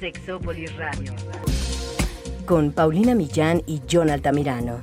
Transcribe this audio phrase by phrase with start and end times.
[0.00, 1.12] Sexópolis Radio.
[2.46, 4.82] Con Paulina Millán y John Altamirano.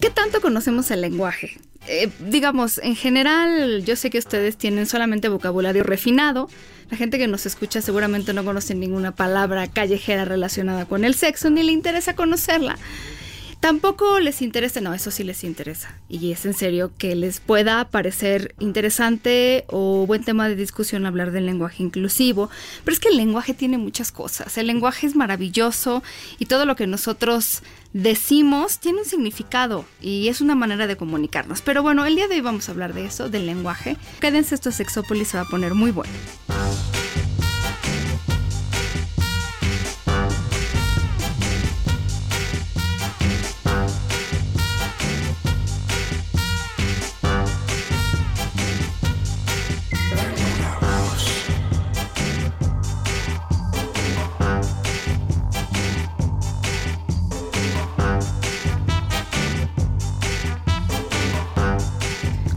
[0.00, 1.58] ¿Qué tanto conocemos el lenguaje?
[1.92, 6.48] Eh, digamos, en general, yo sé que ustedes tienen solamente vocabulario refinado.
[6.88, 11.50] La gente que nos escucha seguramente no conoce ninguna palabra callejera relacionada con el sexo,
[11.50, 12.78] ni le interesa conocerla.
[13.58, 15.92] Tampoco les interesa, no, eso sí les interesa.
[16.08, 21.32] Y es en serio que les pueda parecer interesante o buen tema de discusión hablar
[21.32, 22.50] del lenguaje inclusivo.
[22.84, 24.56] Pero es que el lenguaje tiene muchas cosas.
[24.56, 26.04] El lenguaje es maravilloso
[26.38, 27.62] y todo lo que nosotros
[27.92, 31.62] decimos tiene un significado y es una manera de comunicarnos.
[31.62, 33.96] Pero bueno, el día de hoy vamos a hablar de eso, del lenguaje.
[34.20, 36.12] Quédense, esto Sexópolis se va a poner muy bueno.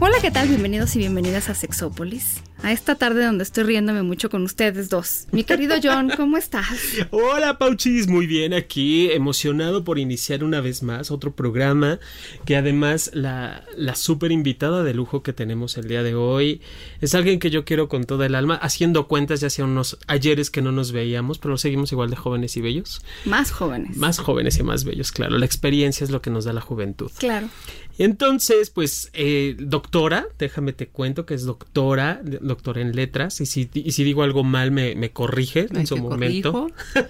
[0.00, 0.48] Hola, ¿qué tal?
[0.48, 2.42] Bienvenidos y bienvenidas a Sexópolis.
[2.64, 5.26] A esta tarde donde estoy riéndome mucho con ustedes dos.
[5.32, 6.66] Mi querido John, ¿cómo estás?
[7.10, 11.98] Hola Pauchis, muy bien aquí, emocionado por iniciar una vez más otro programa
[12.46, 16.62] que además la, la super invitada de lujo que tenemos el día de hoy
[17.02, 20.50] es alguien que yo quiero con toda el alma, haciendo cuentas ya hacía unos ayeres
[20.50, 23.02] que no nos veíamos, pero seguimos igual de jóvenes y bellos.
[23.26, 23.98] Más jóvenes.
[23.98, 27.12] Más jóvenes y más bellos, claro, la experiencia es lo que nos da la juventud.
[27.18, 27.50] Claro.
[27.96, 33.68] Entonces, pues, eh, doctora, déjame te cuento que es doctora, doctora en letras, y si,
[33.74, 36.68] y si digo algo mal me, me corrige en Ay, su momento.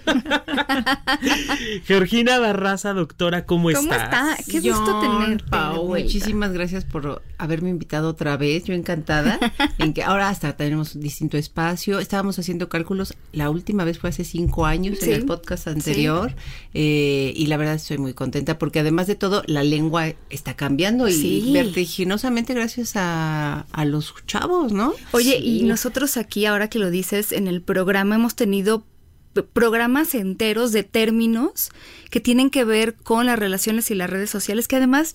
[1.87, 4.05] Georgina Barraza, doctora, ¿cómo, ¿Cómo estás?
[4.05, 4.37] está?
[4.51, 5.45] Qué gusto John, tenerte.
[5.51, 8.65] Pau, muchísimas gracias por haberme invitado otra vez.
[8.65, 9.39] Yo encantada.
[9.79, 11.99] en que ahora hasta tenemos distinto espacio.
[11.99, 13.15] Estábamos haciendo cálculos.
[13.33, 15.11] La última vez fue hace cinco años Sí.
[15.11, 16.35] en el podcast anterior.
[16.73, 21.09] Eh, y la verdad estoy muy contenta porque además de todo, la lengua está cambiando
[21.09, 21.51] y Sí.
[21.53, 24.93] vertiginosamente gracias a, a los chavos, ¿no?
[25.13, 25.61] Oye, Sí.
[25.61, 28.85] y nosotros aquí, ahora que lo dices, en el programa hemos tenido
[29.43, 31.71] programas enteros de términos
[32.11, 35.15] que tienen que ver con las relaciones y las redes sociales, que además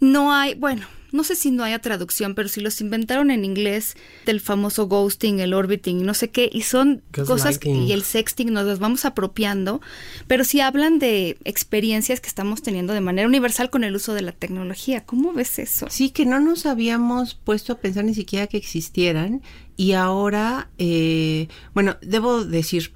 [0.00, 3.96] no hay, bueno, no sé si no haya traducción, pero si los inventaron en inglés,
[4.26, 8.52] del famoso ghosting, el orbiting, no sé qué, y son cosas que- y el sexting
[8.52, 9.80] nos las vamos apropiando,
[10.26, 14.22] pero si hablan de experiencias que estamos teniendo de manera universal con el uso de
[14.22, 15.04] la tecnología.
[15.04, 15.86] ¿Cómo ves eso?
[15.90, 19.42] Sí, que no nos habíamos puesto a pensar ni siquiera que existieran
[19.76, 22.92] y ahora, eh, bueno, debo decir,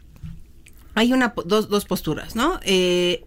[0.95, 2.59] hay una po- dos, dos posturas, ¿no?
[2.63, 3.25] Eh,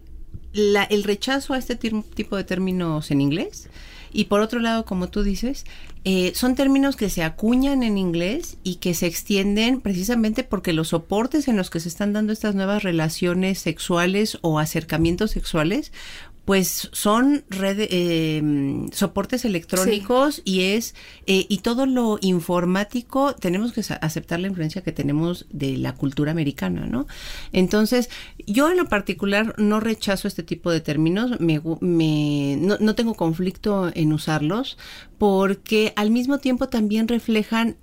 [0.52, 3.68] la- el rechazo a este tipo de términos en inglés
[4.12, 5.64] y por otro lado, como tú dices,
[6.04, 10.88] eh, son términos que se acuñan en inglés y que se extienden precisamente porque los
[10.88, 15.92] soportes en los que se están dando estas nuevas relaciones sexuales o acercamientos sexuales
[16.50, 18.42] pues son rede- eh,
[18.92, 20.96] soportes electrónicos y es
[21.28, 26.32] eh, y todo lo informático tenemos que aceptar la influencia que tenemos de la cultura
[26.32, 27.06] americana, ¿no?
[27.52, 28.10] Entonces
[28.48, 33.14] yo en lo particular no rechazo este tipo de términos, me, me- no, no tengo
[33.14, 34.76] conflicto en usarlos
[35.18, 37.76] porque al mismo tiempo también reflejan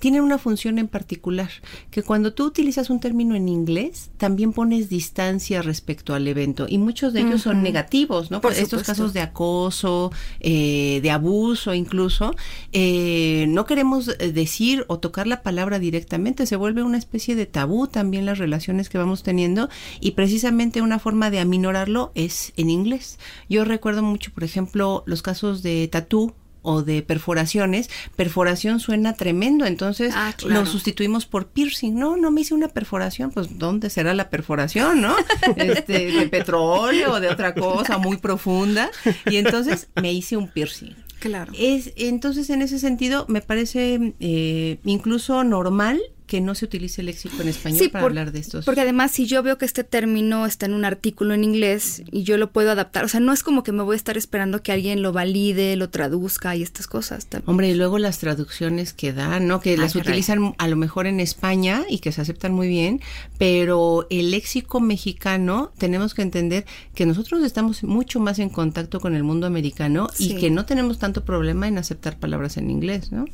[0.00, 1.50] tienen una función en particular
[1.90, 6.78] que cuando tú utilizas un término en inglés también pones distancia respecto al evento y
[6.78, 8.40] muchos de ellos son negativos, ¿no?
[8.40, 8.92] Por Estos supuesto.
[8.92, 12.34] casos de acoso, eh, de abuso incluso,
[12.72, 17.86] eh, no queremos decir o tocar la palabra directamente, se vuelve una especie de tabú
[17.86, 19.68] también las relaciones que vamos teniendo
[20.00, 23.18] y precisamente una forma de aminorarlo es en inglés.
[23.48, 26.34] Yo recuerdo mucho, por ejemplo, los casos de tatú
[26.66, 30.60] o de perforaciones, perforación suena tremendo, entonces Ah, claro.
[30.60, 31.94] lo sustituimos por piercing.
[31.94, 35.14] No, no me hice una perforación, pues ¿dónde será la perforación, no?
[35.56, 38.90] Este, de petróleo o de otra cosa muy profunda.
[39.26, 40.94] Y entonces me hice un piercing.
[41.20, 41.52] Claro.
[41.56, 47.06] Es, entonces, en ese sentido, me parece eh, incluso normal que no se utilice el
[47.06, 48.64] léxico en español para por- hablar de estos.
[48.64, 52.24] Porque además, si yo veo que este término está en un artículo en inglés y
[52.24, 54.62] yo lo puedo adaptar, o sea, no es como que me voy a estar esperando
[54.62, 57.26] que alguien lo valide, lo traduzca y estas cosas.
[57.26, 57.48] también.
[57.50, 59.60] Hombre, y luego las traducciones que dan, ¿no?
[59.60, 60.08] Que Ah, las caray.
[60.08, 63.00] utilizan a lo mejor en España y que se aceptan muy bien,
[63.38, 66.64] pero el léxico mexicano tenemos que entender
[66.94, 70.32] que nosotros estamos mucho más en contacto con el mundo americano Sí.
[70.32, 73.24] y que no tenemos tanto problema en aceptar palabras en inglés, ¿no?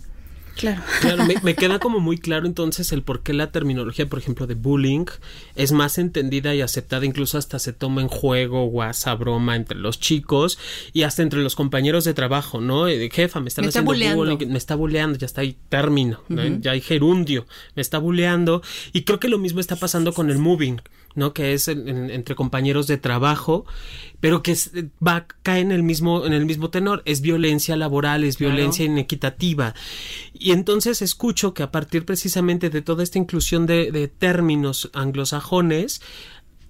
[0.56, 0.82] Claro.
[1.00, 4.46] Claro, me, me, queda como muy claro entonces el por qué la terminología, por ejemplo,
[4.46, 5.06] de bullying
[5.54, 9.99] es más entendida y aceptada, incluso hasta se toma en juego, guasa, broma entre los
[9.99, 10.58] chicos
[10.93, 12.88] y hasta entre los compañeros de trabajo, ¿no?
[12.88, 14.25] Eh, jefa, me están Me está haciendo bulleando.
[14.25, 16.43] bullying, me está bulleando, ya está ahí término, ¿no?
[16.60, 18.62] ya hay gerundio, me está bulleando
[18.93, 20.81] y creo que lo mismo está pasando con el moving,
[21.14, 21.32] ¿no?
[21.35, 23.64] Que es en- en- entre compañeros de trabajo,
[24.20, 24.70] pero que es-
[25.06, 28.55] va cae en el mismo en el mismo tenor, es violencia laboral, es Claro.
[28.55, 29.75] violencia inequitativa.
[30.32, 36.00] Y entonces escucho que a partir precisamente de toda esta inclusión de, de términos anglosajones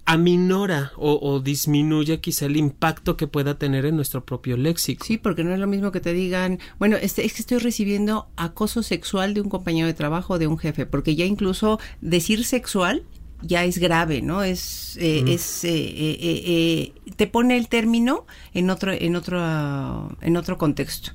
[0.05, 5.05] aminora o, o disminuye quizá el impacto que pueda tener en nuestro propio léxico.
[5.05, 8.27] Sí, porque no es lo mismo que te digan, bueno, este, es que estoy recibiendo
[8.35, 12.43] acoso sexual de un compañero de trabajo o de un jefe, porque ya incluso decir
[12.43, 13.03] sexual
[13.43, 14.41] ya es grave, ¿no?
[14.43, 20.15] Es, eh, es, eh, eh, eh, eh, te pone el término en otro, en otro,
[20.21, 21.11] en otro contexto.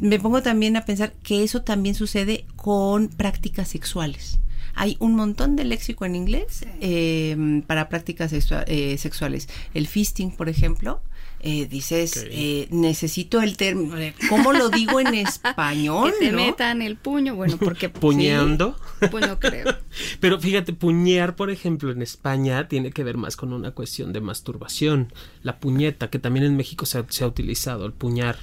[0.00, 4.38] Me pongo también a pensar que eso también sucede con prácticas sexuales.
[4.74, 9.48] Hay un montón de léxico en inglés eh, para prácticas sexua- eh, sexuales.
[9.74, 11.02] El fisting, por ejemplo,
[11.40, 13.94] eh, dices, eh, necesito el término.
[14.28, 16.12] ¿Cómo lo digo en español?
[16.18, 16.38] que te no?
[16.38, 18.76] metan el puño, bueno, porque Puñeando.
[19.10, 19.76] pues no creo.
[20.20, 24.20] Pero fíjate, puñear, por ejemplo, en España tiene que ver más con una cuestión de
[24.20, 25.12] masturbación.
[25.42, 28.38] La puñeta, que también en México se ha, se ha utilizado, el puñar,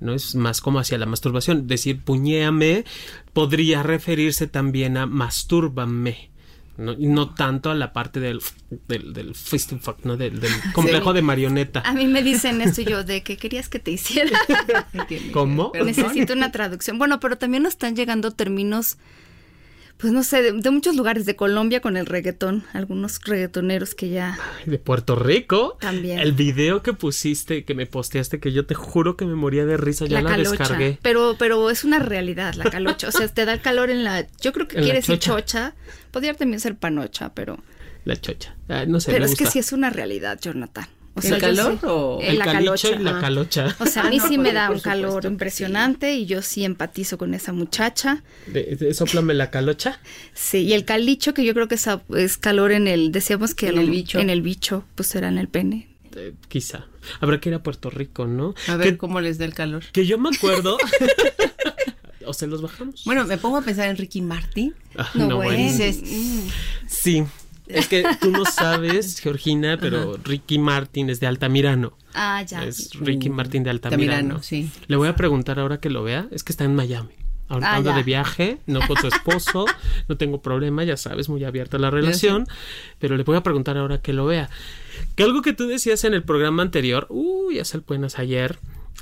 [0.00, 0.12] ¿no?
[0.14, 1.66] Es más como hacia la masturbación.
[1.66, 2.84] Decir puñéame
[3.32, 6.30] podría referirse también a mastúrbame.
[6.76, 6.94] ¿No?
[6.98, 8.40] No tanto a la parte del,
[8.88, 10.16] del, del fuck, ¿no?
[10.16, 11.82] Del, del complejo de marioneta.
[11.84, 14.38] A mí me dicen esto yo, ¿de qué querías que te hiciera?
[15.32, 15.72] ¿Cómo?
[15.84, 16.98] Necesito una traducción.
[16.98, 18.98] Bueno, pero también nos están llegando términos,
[20.00, 24.08] pues no sé, de, de muchos lugares, de Colombia con el reggaetón, algunos reggaetoneros que
[24.08, 24.38] ya...
[24.66, 25.76] de Puerto Rico.
[25.80, 26.18] También.
[26.18, 29.76] El video que pusiste, que me posteaste, que yo te juro que me moría de
[29.76, 30.50] risa, ya la, calocha.
[30.50, 30.98] descargué.
[31.02, 33.08] Pero, pero es una realidad la calocha.
[33.08, 34.26] O sea, te da el calor en la.
[34.40, 35.40] Yo creo que En la quiere decir chocha.
[35.40, 35.74] chocha.
[36.10, 37.62] Podría también ser panocha, pero.
[38.04, 38.56] La chocha.
[38.68, 40.86] Ah, no sé, pero me es que sí es una realidad, Jonathan.
[41.14, 42.90] O ¿El calor sí- o- Eh, El la calicho calocha.
[42.90, 43.20] y la Ah.
[43.20, 43.76] calocha.
[43.80, 46.40] O sea, a mí Ah, no, sí me da un supuesto calor impresionante y yo
[46.40, 48.22] sí empatizo con esa muchacha.
[48.46, 50.00] De, de- sóplame la calocha.
[50.34, 53.10] Sí, y el calicho, que yo creo que es, calor en el.
[53.12, 54.18] Decíamos que En el bicho.
[54.20, 55.88] En el bicho, pues será en el pene.
[56.16, 56.86] Eh, quizá.
[57.20, 58.54] Habrá que ir a Puerto Rico, ¿no?
[58.68, 59.82] A ver que, cómo les da el calor.
[59.92, 60.76] que yo me acuerdo.
[62.26, 63.02] o se los bajamos.
[63.04, 64.74] Bueno, me pongo a pensar en Ricky Martin.
[64.96, 65.36] Ah, No, bueno.
[65.36, 65.58] bueno.
[65.58, 66.00] Dices,
[66.86, 67.24] Sí.
[67.74, 71.96] Es que tú no sabes, Georgina, pero Ricky Martin es de Altamirano.
[72.14, 72.64] Ah, ya.
[72.64, 74.12] Es Ricky Martin de Altamirano.
[74.12, 74.70] Altamirano, sí.
[74.86, 76.26] Le voy a preguntar ahora que lo vea.
[76.30, 77.10] Es que está en Miami.
[77.48, 79.66] Ahora Ah, anda de viaje, no con su esposo,
[80.08, 82.46] no tengo problema, ya sabes, muy abierta la relación,
[83.00, 84.48] pero le voy a preguntar ahora que lo vea.
[85.16, 88.60] Que algo que tú decías en el programa anterior, uy, hace apenas ayer,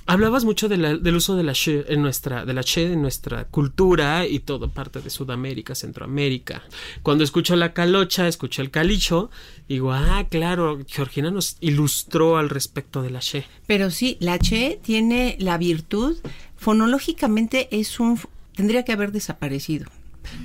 [0.09, 4.41] hablabas mucho del uso de la she en nuestra, la she en nuestra cultura y
[4.41, 6.63] todo parte de Sudamérica, Centroamérica.
[7.03, 9.31] Cuando escucho la calocha, escucho el calicho,
[9.69, 13.45] digo, ah, claro, Georgina nos ilustró al respecto de la she.
[13.67, 16.17] Pero sí, la che tiene la virtud,
[16.57, 18.19] fonológicamente es un,
[18.55, 19.91] tendría que haber desaparecido.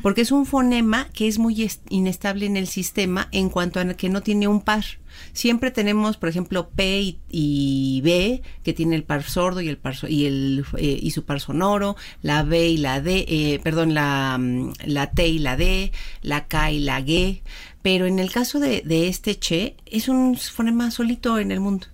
[0.02, 3.86] Porque es un fonema que es muy est- inestable en el sistema en cuanto a
[3.94, 4.84] que no tiene un par.
[5.32, 9.96] Siempre tenemos, por ejemplo, P y, B, que tiene el par sordo y el par
[10.10, 14.38] y el eh, y su par sonoro, la B y la D, eh, perdón, la,
[14.40, 17.42] mm, la T y la D, la K y la G.
[17.82, 21.88] Pero en el caso de, de este che, es un fonema solito en el mundo.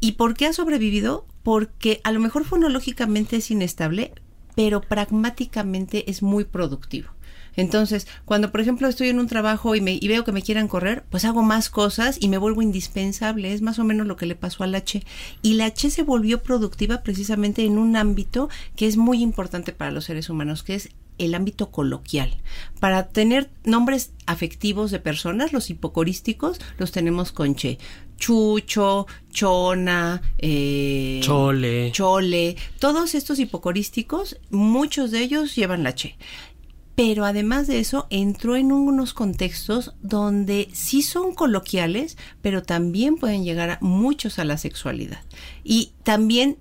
[0.00, 1.26] ¿Y por qué ha sobrevivido?
[1.42, 4.12] Porque a lo mejor fonológicamente es inestable,
[4.54, 7.10] pero pragmáticamente es muy productivo.
[7.56, 11.04] Entonces, cuando por ejemplo estoy en un trabajo y, me, veo que me quieran correr,
[11.10, 13.52] pues hago más cosas y me vuelvo indispensable.
[13.52, 15.02] Es más o menos lo que le pasó al H.
[15.42, 19.90] Y la H se volvió productiva precisamente en un ámbito que es muy importante para
[19.90, 22.34] los seres humanos, que es el ámbito coloquial.
[22.80, 27.78] Para tener nombres afectivos de personas, los hipocorísticos, los tenemos con che.
[28.20, 31.90] Chucho, chona, eh, Chole.
[31.90, 32.56] chole.
[32.78, 36.16] Todos estos hipocorísticos, muchos de ellos llevan la che.
[36.94, 43.42] Pero además de eso, entró en unos contextos donde sí son coloquiales, pero también pueden
[43.42, 45.22] llegar a muchos a la sexualidad.
[45.64, 46.58] Y también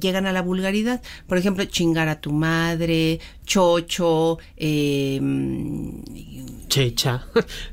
[0.00, 1.02] llegan a la vulgaridad.
[1.26, 5.20] Por ejemplo, chingar a tu madre, chocho, eh,
[6.68, 7.26] Checha.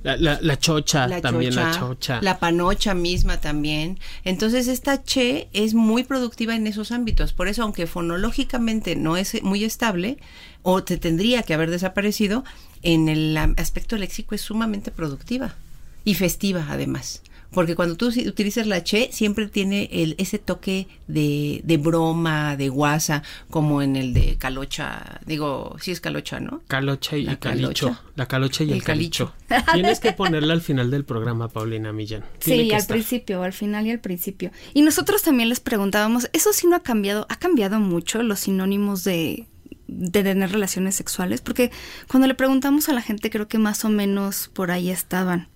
[0.03, 2.19] La, la, la chocha, la también chocha, la chocha.
[2.21, 3.99] la panocha misma también.
[4.23, 7.33] Entonces esta che es muy productiva en esos ámbitos.
[7.33, 10.17] Por eso, aunque fonológicamente no es muy estable
[10.63, 12.43] o te tendría que haber desaparecido,
[12.83, 15.55] en el aspecto léxico es sumamente productiva
[16.03, 17.21] y festiva además.
[17.51, 22.69] Porque cuando tú utilizas la che, siempre tiene el, ese toque de, de broma, de
[22.69, 25.21] guasa, como en el de calocha.
[25.25, 26.61] Digo, sí es calocha, ¿no?
[26.67, 27.87] Calocha y La calicho.
[27.87, 28.03] calocha.
[28.15, 29.33] La calocha y el, El calicho.
[29.47, 29.71] calicho.
[29.73, 32.23] Tienes que ponerla al final del programa, Paulina Millán.
[32.39, 32.95] Tiene Sí, que al estar.
[32.95, 34.51] principio, al final y al principio.
[34.73, 37.25] Y nosotros también les preguntábamos, ¿eso sí no ha cambiado?
[37.29, 39.47] ¿Ha cambiado mucho los sinónimos de,
[39.87, 41.41] de tener relaciones sexuales?
[41.41, 41.71] Porque
[42.09, 45.47] cuando le preguntamos a la gente, creo que más o menos por ahí estaban.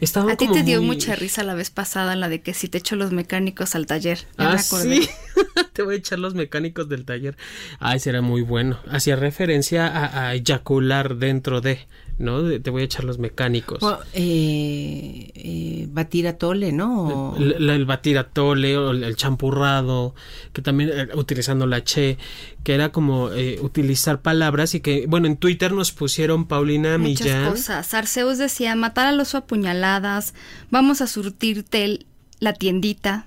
[0.00, 2.68] Estaban A ti te dio muy- mucha risa la vez pasada la de que si
[2.68, 4.18] te echo los mecánicos al taller.
[4.38, 5.02] Ya Ah, me acordé.
[5.02, 5.08] sí.
[5.72, 7.36] te voy a echar los mecánicos del taller.
[7.78, 8.78] Ay, será muy bueno.
[8.90, 11.78] Hacía referencia a, a eyacular dentro de,
[12.20, 12.42] ¿no?
[12.42, 13.82] De- te voy a echar los mecánicos.
[13.82, 17.34] O, eh, eh, batir a tole, ¿no?
[17.38, 20.14] El, el batir a tole o el, el champurrado,
[20.52, 22.18] que también eh, utilizando la che,
[22.62, 27.26] que era como eh, utilizar palabras y que, bueno, en Twitter nos pusieron Paulina Muchas
[27.26, 27.50] Millán.
[27.50, 27.94] cosas.
[27.94, 30.34] Arceus decía, matar al oso a puñaladas,
[30.70, 32.06] vamos a surtirte el-
[32.40, 33.26] la tiendita,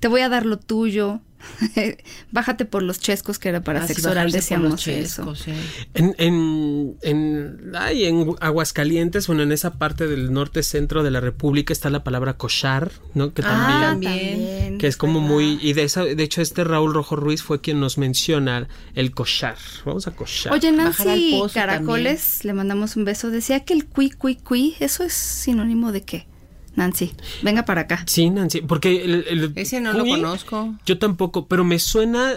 [0.00, 1.20] te voy a dar lo tuyo,
[2.30, 5.34] bájate por los chescos que era para Ah, sexo oral, decíamos eso.
[5.46, 5.54] eh.
[5.94, 11.20] En, en, en, ay, en Aguascalientes, bueno, en esa parte del norte centro de la
[11.20, 13.32] República está la palabra cochar, ¿no?
[13.34, 15.34] Que también, Ah, también, que es como ¿verdad?
[15.34, 19.10] muy, y de esa, de hecho este Raúl Rojo Ruiz fue quien nos menciona el
[19.12, 19.56] cochar.
[19.84, 20.52] Vamos a cochar.
[20.52, 23.30] Oye, Nancy Caracoles, le mandamos un beso.
[23.30, 26.26] Decía que el cui, cui, cui, ¿eso es sinónimo de qué?
[26.74, 27.12] Nancy,
[27.42, 28.04] venga para acá.
[28.06, 30.74] Sí, Nancy, porque el, el Ese no lo cuy, conozco.
[30.86, 32.32] Yo tampoco, pero me suena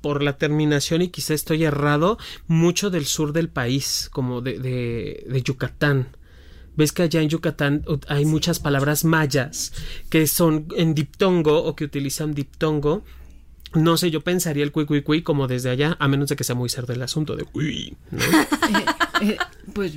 [0.00, 5.24] por la terminación y quizá estoy errado, mucho del sur del país, como de, de,
[5.26, 6.08] de Yucatán.
[6.76, 9.72] Ves que allá en Yucatán hay muchas palabras mayas
[10.10, 13.02] que son en diptongo o que utilizan diptongo.
[13.74, 16.44] No sé, yo pensaría el cui cui cui como desde allá, a menos de que
[16.44, 18.20] sea muy cerdo el asunto de uy, ¿no?
[19.22, 19.38] Eh,
[19.72, 19.94] pues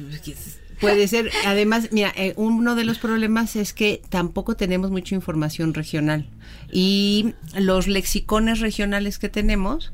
[0.79, 1.31] puede ser.
[1.45, 6.29] Además, mira, eh, uno de los problemas es que tampoco tenemos mucha información regional.
[6.71, 9.91] Y los lexicones regionales que tenemos,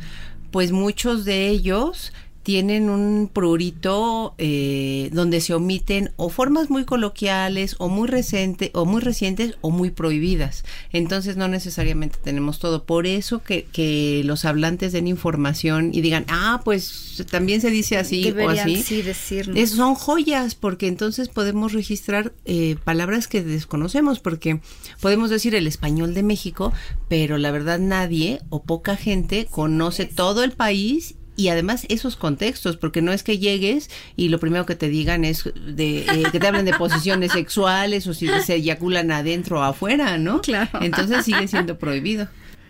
[0.52, 2.14] pues muchos de ellos
[2.44, 8.86] tienen un prurito eh, donde se omiten o formas muy coloquiales o muy reciente o
[8.86, 10.66] muy recientes o muy prohibidas.
[10.92, 12.84] Entonces no necesariamente tenemos todo.
[12.84, 17.98] Por eso que, que los hablantes den información y digan ah pues también se dice
[17.98, 19.58] así Deberían o así sí decirnos.
[19.58, 24.60] es- son joyas porque entonces podemos registrar eh, palabras que desconocemos porque
[25.00, 26.74] podemos decir el español de México,
[27.08, 32.78] pero la verdad nadie o poca gente conoce todo el país y además esos contextos,
[32.78, 36.40] porque no es que llegues y lo primero que te digan es de eh, que
[36.40, 40.42] te hablen de posiciones sexuales o si se eyaculan adentro o afuera, ¿no?
[40.42, 40.80] Claro.
[40.82, 42.28] Entonces sigue siendo prohibido.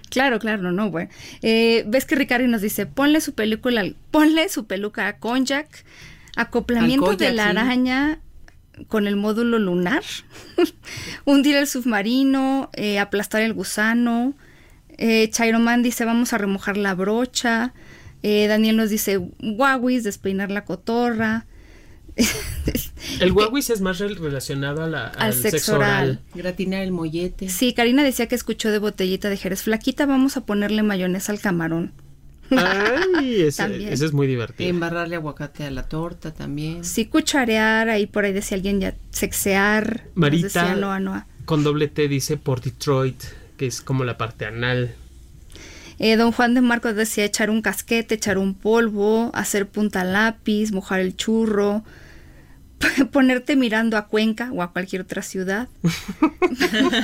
[0.10, 1.10] Claro, claro, no, bueno.
[1.42, 5.68] Eh, Ves que Ricardo nos dice, ponle su película, ponle su peluca a Konjac,
[6.36, 7.50] acoplamiento Al de la sí.
[7.50, 8.20] araña
[8.88, 10.04] con el módulo lunar,
[11.26, 14.36] hundir el submarino, eh, aplastar el gusano,
[14.98, 17.74] eh, Chairoman dice, vamos a remojar la brocha,
[18.24, 21.46] eh, Daniel nos dice, guaguis, despeinar la cotorra,
[23.20, 26.20] El Huawei es más rel- relacionado a la- al, sexo, oral.
[26.36, 27.50] Gratinar el mollete.
[27.50, 29.64] Sí, Karina decía que escuchó de botellita de Jerez.
[29.64, 31.92] Flaquita, vamos a ponerle mayonesa al camarón.
[32.52, 34.70] Ay, ese, es muy divertido.
[34.70, 36.84] Embarrarle aguacate a la torta también.
[36.86, 40.04] Sí, cucharear, ahí por ahí decía alguien ya, sexear.
[40.14, 41.26] Marita decía Noa, Noa.
[41.46, 43.24] con doble T dice por Detroit,
[43.58, 44.94] que es como la parte anal.
[46.00, 50.72] Eh, don Juan de Marcos decía echar un casquete, echar un polvo, hacer punta lápiz,
[50.72, 51.84] mojar el churro,
[53.12, 55.68] ponerte mirando a Cuenca o a cualquier otra ciudad.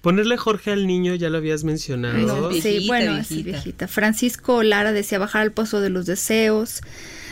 [0.00, 2.18] Ponerle Jorge al niño, ya lo habías mencionado.
[2.18, 3.28] No, sí, viejita, bueno, viejita.
[3.34, 3.88] sí, viejita.
[3.88, 6.80] Francisco Lara decía bajar al pozo de los deseos,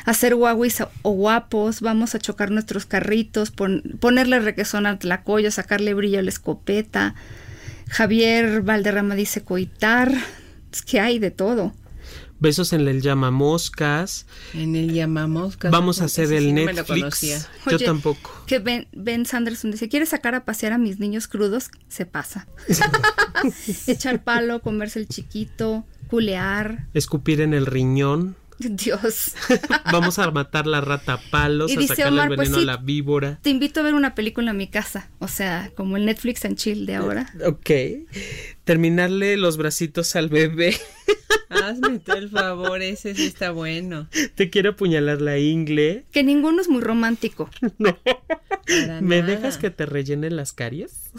[0.04, 5.94] hacer guaguis o guapos, vamos a chocar nuestros carritos, pon- ponerle requesón al tlacoyo, sacarle
[5.94, 7.14] brillo a la escopeta.
[7.88, 10.12] Javier Valderrama dice coitar,
[10.76, 11.72] es que hay de todo.
[12.38, 14.26] Besos en el llamamoscas.
[14.52, 15.58] En el llamamos.
[15.58, 17.48] Vamos a hacer el sí no me lo Netflix.
[17.70, 18.30] Yo tampoco.
[18.46, 21.70] Que Ben, ben Sanderson dice, ¿quieres sacar a pasear a mis niños crudos?
[21.88, 22.46] Se pasa.
[23.86, 26.86] Echar palo, comerse el chiquito, culear.
[26.92, 28.36] Escupir en el riñón.
[28.58, 29.34] Dios.
[29.92, 32.62] Vamos a matar la rata a palos, Y a dice sacarle Omar, el pues veneno
[32.62, 32.68] sí.
[32.68, 33.38] a la víbora.
[33.42, 35.10] Te invito a ver una película en mi casa.
[35.18, 37.32] O sea, como el Netflix and Chill de ahora.
[37.44, 37.70] Ok.
[38.64, 40.76] Terminarle los bracitos al bebé.
[41.48, 44.08] Hazme el favor, ese sí está bueno.
[44.34, 46.04] Te quiero apuñalar la ingle.
[46.10, 47.50] Que ninguno es muy romántico.
[47.78, 49.30] Para ¿Me nada.
[49.34, 51.10] dejas que te rellene las caries?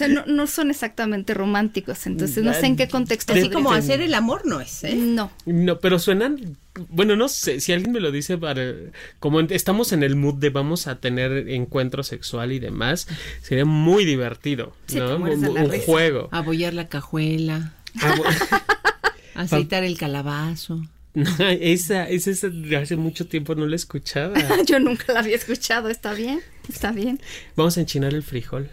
[0.00, 3.32] Sea, no, no son exactamente románticos, entonces no sé en qué contexto.
[3.32, 4.94] Así como hacer el amor no es, ¿eh?
[4.94, 5.30] No.
[5.46, 6.56] No, pero suenan,
[6.88, 8.74] bueno, no sé, si alguien me lo dice para,
[9.18, 13.06] como estamos en el mood de vamos a tener encuentro sexual y demás,
[13.42, 15.16] sería muy divertido, Sí, ¿no?
[15.16, 16.28] Un, juego.
[16.32, 18.14] Abollar la cajuela, Ah,
[19.34, 20.82] aceitar el calabazo.
[21.12, 24.34] No, esa, esa, esa de hace mucho tiempo no la escuchaba.
[24.64, 27.20] Yo nunca la había escuchado, está bien, está bien.
[27.56, 28.70] Vamos a enchinar el frijol.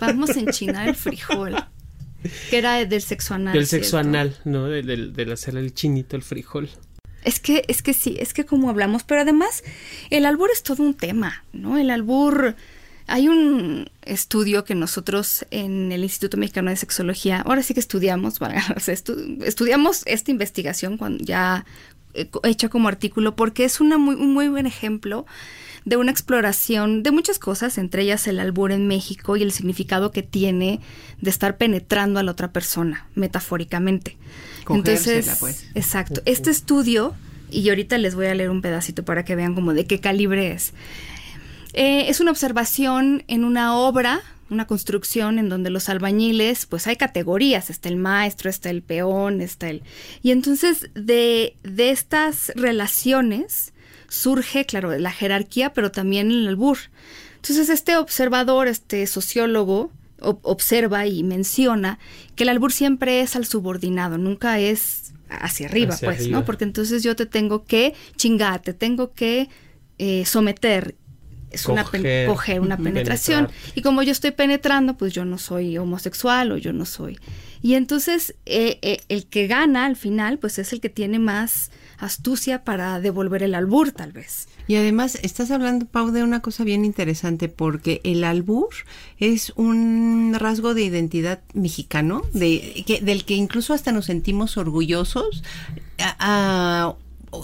[0.00, 1.54] Vamos a enchinar el frijol.
[2.50, 3.52] Que era del sexo anal.
[3.54, 4.08] Del sexo ¿cierto?
[4.08, 4.66] anal, ¿no?
[4.66, 6.68] Del, del, del hacer el chinito el frijol.
[7.22, 9.62] Es que, es que sí, es que como hablamos, pero además
[10.10, 11.76] el albur es todo un tema, ¿no?
[11.76, 12.54] El albur,
[13.08, 18.38] hay un estudio que nosotros en el Instituto Mexicano de Sexología, ahora sí que estudiamos,
[18.40, 21.64] valga, o sea, estu- estudiamos esta investigación cuando ya
[22.44, 25.26] hecha como artículo, porque es una muy, un muy buen ejemplo
[25.84, 30.10] de una exploración de muchas cosas, entre ellas el albur en México y el significado
[30.10, 30.80] que tiene
[31.20, 34.16] de estar penetrando a la otra persona, metafóricamente.
[34.64, 35.66] Cogérsela, Entonces, pues.
[35.74, 36.22] exacto.
[36.24, 37.14] Este estudio,
[37.52, 40.50] y ahorita les voy a leer un pedacito para que vean como de qué calibre
[40.50, 40.72] es.
[41.76, 46.96] Eh, es una observación en una obra, una construcción en donde los albañiles, pues hay
[46.96, 49.82] categorías, está el maestro, está el peón, está el...
[50.22, 53.72] Y entonces de, de estas relaciones
[54.08, 56.78] surge, claro, la jerarquía, pero también el albur.
[57.36, 59.90] Entonces este observador, este sociólogo,
[60.20, 61.98] ob- observa y menciona
[62.36, 66.38] que el albur siempre es al subordinado, nunca es hacia arriba, Hacia pues, arriba.
[66.38, 66.44] ¿no?
[66.44, 69.48] Porque entonces yo te tengo que chingar, te tengo que
[69.98, 70.94] eh, someter.
[71.50, 72.60] Es una pen- Coger.
[72.60, 73.46] una penetración.
[73.46, 73.72] Penetrar.
[73.76, 77.18] Y como yo estoy penetrando, pues yo no soy homosexual o yo no soy.
[77.62, 81.70] Y entonces eh, eh, el que gana al final, pues es el que tiene más
[81.98, 84.48] astucia para devolver el albur, tal vez.
[84.68, 88.68] Y además estás hablando, Pau, de una cosa bien interesante, porque el albur
[89.18, 95.42] es un rasgo de identidad mexicano, de, que, del que incluso hasta nos sentimos orgullosos.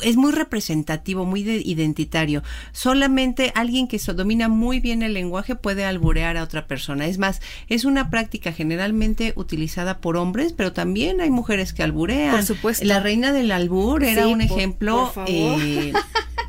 [0.02, 2.42] Es muy representativo, muy de- identitario.
[2.72, 7.06] Solamente alguien que so- domina muy bien el lenguaje puede alburear a otra persona.
[7.06, 12.32] Es más, es una práctica generalmente utilizada por hombres, pero también hay mujeres que alburean.
[12.34, 12.84] Por supuesto.
[12.84, 15.28] La reina del albur era Sí, un por- ejemplo por favor.
[15.60, 15.92] eh,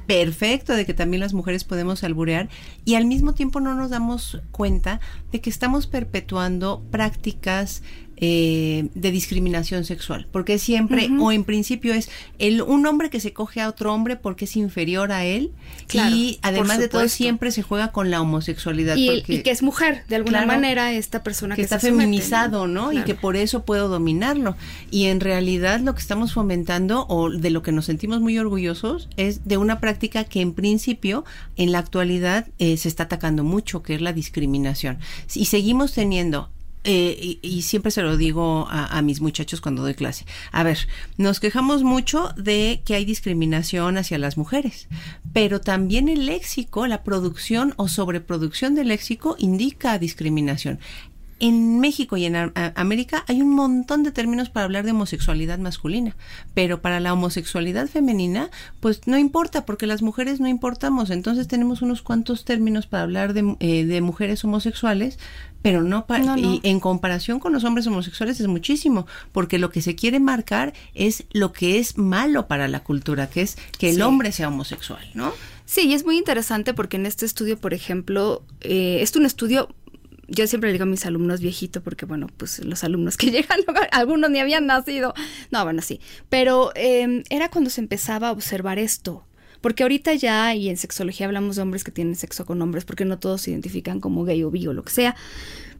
[0.05, 2.49] perfecto de que también las mujeres podemos alburear
[2.85, 4.99] y al mismo tiempo no nos damos cuenta
[5.31, 7.81] de que estamos perpetuando prácticas
[8.15, 13.33] eh, de discriminación sexual, porque siempre o en principio es el un hombre que se
[13.33, 15.51] coge a otro hombre porque es inferior a él
[15.87, 19.49] Claro, y además de todo siempre se juega con la homosexualidad Y, porque y que
[19.49, 22.93] es mujer, de alguna Claro, manera, esta persona que que, está se somete, feminizado, ¿no?
[22.93, 24.55] Y que por eso puedo dominarlo.
[24.91, 29.09] Y en realidad lo que estamos fomentando o de lo que nos sentimos muy orgullosos
[29.17, 31.25] es de una práctica que en principio
[31.55, 34.99] en la actualidad eh, se está atacando mucho, que es la discriminación.
[35.33, 36.49] Y seguimos teniendo
[36.85, 40.25] eh, y, siempre se lo digo a mis muchachos cuando doy clase.
[40.51, 40.79] A ver,
[41.17, 44.89] nos quejamos mucho de que hay discriminación hacia las mujeres,
[45.31, 50.79] pero también el léxico, la producción o sobreproducción del léxico indica discriminación.
[51.45, 55.59] En México y en a- América hay un montón de términos para hablar de homosexualidad
[55.59, 56.15] masculina,
[56.53, 61.09] pero para la homosexualidad femenina, pues no importa, porque las mujeres no importamos.
[61.09, 65.19] Entonces tenemos unos cuantos términos para hablar de, eh, de mujeres homosexuales,
[65.61, 66.53] pero no, pa- No, no.
[66.53, 70.71] y en comparación con los hombres homosexuales es muchísimo, porque lo que se quiere marcar
[70.93, 74.01] es lo que es malo para la cultura, que es que el Sí.
[74.01, 75.33] hombre sea homosexual, ¿no?
[75.65, 79.69] Sí, y es muy interesante porque en este estudio, por ejemplo, eh, es un estudio,
[80.27, 83.59] yo siempre digo a mis alumnos viejito, porque bueno, pues los alumnos que llegan,
[83.91, 85.13] algunos ni habían nacido.
[85.51, 85.99] No, bueno, sí.
[86.29, 89.25] Pero eh, era cuando se empezaba a observar esto.
[89.61, 93.05] Porque ahorita ya, y en sexología hablamos de hombres que tienen sexo con hombres, porque
[93.05, 95.15] no todos se identifican como gay o bi o lo que sea.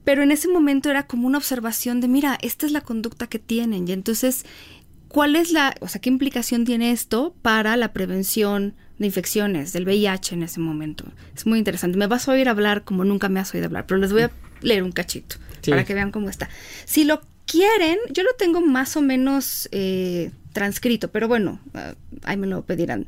[0.05, 3.39] Pero en ese momento era como una observación de, mira, esta es la conducta que
[3.39, 3.87] tienen.
[3.87, 4.45] Y entonces,
[5.09, 9.85] ¿cuál es la, o sea, qué implicación tiene esto para la prevención de infecciones, del
[9.85, 11.05] VIH en ese momento?
[11.35, 11.97] Es muy interesante.
[11.97, 14.31] Me vas a oír hablar como nunca me has oído hablar, pero les voy a
[14.61, 15.71] leer un cachito Sí.
[15.71, 16.49] para que vean cómo está.
[16.85, 22.37] Si lo quieren, yo lo tengo más o menos eh, transcrito, pero bueno, ah, ahí
[22.37, 23.05] me lo pedirán.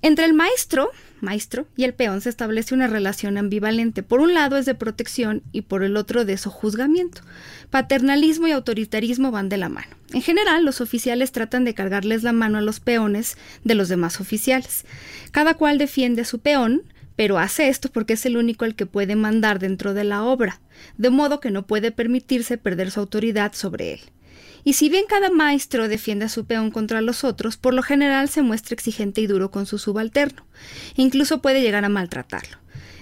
[0.00, 4.02] Entre el maestro, maestro y el peón se establece una relación ambivalente.
[4.04, 7.22] Por un lado es de protección y por el otro de sojuzgamiento.
[7.70, 9.88] Paternalismo y autoritarismo van de la mano.
[10.12, 14.20] En general, los oficiales tratan de cargarles la mano a los peones de los demás
[14.20, 14.84] oficiales.
[15.32, 16.82] Cada cual defiende a su peón,
[17.16, 20.60] pero hace esto porque es el único el que puede mandar dentro de la obra,
[20.96, 24.00] de modo que no puede permitirse perder su autoridad sobre él.
[24.68, 28.28] Y si bien cada maestro defiende a su peón contra los otros, por lo general
[28.28, 30.46] se muestra exigente y duro con su subalterno.
[30.94, 32.58] Incluso puede llegar a maltratarlo.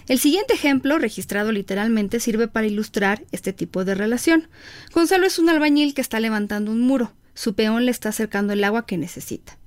[0.06, 4.46] El siguiente ejemplo, registrado literalmente, sirve para ilustrar este tipo de relación.
[4.92, 7.14] Gonzalo es un albañil que está levantando un muro.
[7.34, 9.58] Su peón le está acercando el agua que necesita.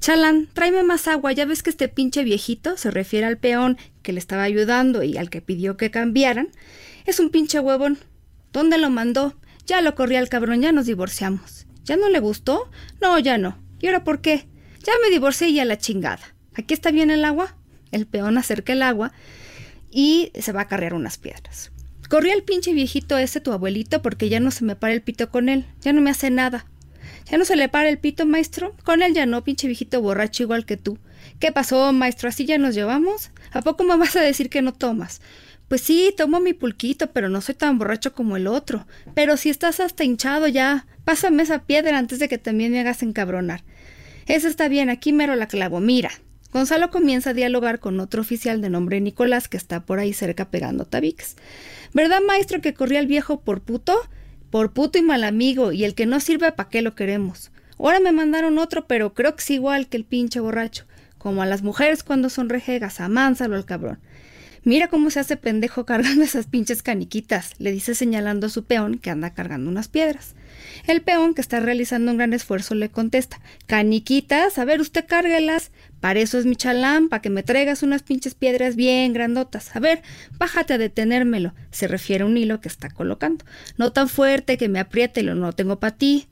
[0.00, 4.12] Chalán, tráeme más agua, ya ves que este pinche viejito, se refiere al peón que
[4.12, 6.48] le estaba ayudando y al que pidió que cambiaran,
[7.06, 7.96] es un pinche huevón.
[8.52, 9.37] ¿Dónde lo mandó?
[9.68, 11.66] Ya lo corrí al cabrón, ya nos divorciamos.
[11.84, 12.70] ¿Ya no le gustó?
[13.02, 13.58] No, ya no.
[13.80, 14.48] ¿Y ahora por qué?
[14.82, 16.34] Ya me divorcié y a la chingada.
[16.54, 17.54] ¿Aquí está bien el agua?
[17.92, 19.12] El peón acerca el agua
[19.90, 21.70] y se va a cargar unas piedras.
[22.08, 25.30] Corrí al pinche viejito ese tu abuelito porque ya no se me para el pito
[25.30, 26.64] con él, ya no me hace nada.
[27.30, 28.74] ¿Ya no se le para el pito, maestro?
[28.84, 30.98] Con él ya no, pinche viejito borracho igual que tú.
[31.40, 32.30] ¿Qué pasó, maestro?
[32.30, 33.32] ¿Así ya nos llevamos?
[33.52, 35.20] ¿A poco me vas a decir que no tomas?
[35.68, 38.86] Pues sí, tomo mi pulquito, pero no soy tan borracho como el otro.
[39.14, 43.02] Pero si estás hasta hinchado ya, pásame esa piedra antes de que también me hagas
[43.02, 43.62] encabronar.
[44.26, 45.80] Eso está bien, aquí mero la clavo.
[45.80, 46.10] Mira.
[46.50, 50.50] Gonzalo comienza a dialogar con otro oficial de nombre Nicolás que está por ahí cerca
[50.50, 51.36] pegando tabiques.
[51.92, 54.00] ¿Verdad, maestro, que corría el viejo por puto?
[54.50, 57.50] Por puto y mal amigo, y el que no sirve, ¿para qué lo queremos?
[57.78, 60.86] Ahora me mandaron otro, pero creo que es igual que el pinche borracho.
[61.18, 63.98] Como a las mujeres cuando son rejegas, amánsalo al cabrón.
[64.68, 68.98] Mira cómo se hace pendejo cargando esas pinches caniquitas, le dice señalando a su peón
[68.98, 70.34] que anda cargando unas piedras.
[70.86, 75.70] El peón, que está realizando un gran esfuerzo, le contesta Caniquitas, a ver, usted cárguelas.
[76.00, 79.74] Para eso es mi chalán, para que me traigas unas pinches piedras bien grandotas.
[79.74, 80.02] A ver,
[80.36, 81.54] bájate a detenérmelo.
[81.70, 83.46] Se refiere a un hilo que está colocando.
[83.78, 86.28] No tan fuerte que me apriete, lo no tengo para ti.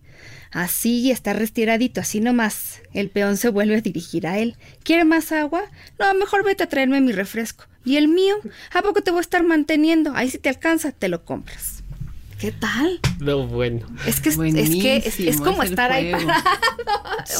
[0.57, 2.81] Así está restiradito, así nomás.
[2.95, 4.57] El peón se vuelve a dirigir a él.
[4.85, 5.61] ¿Quiere más agua?
[5.99, 7.65] No, mejor vete a traerme mi refresco.
[7.85, 8.37] ¿Y el mío?
[8.73, 10.13] ¿A poco te voy a estar manteniendo?
[10.15, 11.83] Ahí si te alcanza, te lo compras.
[12.39, 13.01] ¿Qué tal?
[13.21, 13.87] No, bueno.
[14.07, 16.33] Es que es, que es, como estar ahí parado,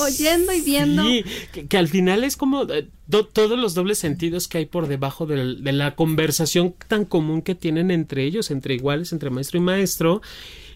[0.03, 1.03] oyendo y viendo.
[1.03, 1.25] Sí,
[1.71, 5.73] que, al final es como eh, todos los dobles sentidos que hay por debajo de
[5.73, 10.21] la conversación tan común que tienen entre ellos, entre iguales, entre maestro y maestro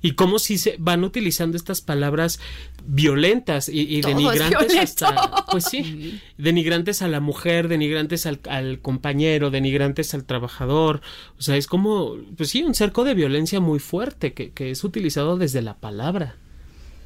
[0.03, 2.41] y cómo si se van utilizando estas palabras
[2.87, 10.25] violentas y, denigrantes hasta pues sí denigrantes a la mujer denigrantes al, compañero denigrantes al
[10.25, 11.01] trabajador.
[11.39, 14.85] O sea es como pues sí un cerco de violencia muy fuerte que, que es
[14.85, 16.37] utilizado desde la palabra.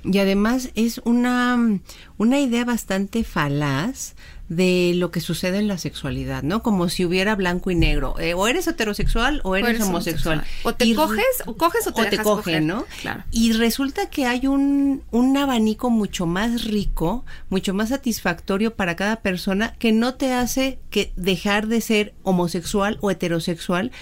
[0.05, 1.81] Y además es una,
[2.19, 4.15] una idea bastante falaz
[4.49, 6.63] de lo que sucede en la sexualidad, ¿no?
[6.63, 8.19] Como si hubiera blanco y negro.
[8.19, 10.45] Eh, o eres heterosexual o eres, homosexual.
[10.63, 12.85] O te coges, o coges o te, o cogen, ¿no?
[13.31, 19.17] Y resulta que hay un, un abanico mucho más rico, mucho más satisfactorio para cada
[19.17, 23.93] persona que no te hace que dejar de ser homosexual o heterosexual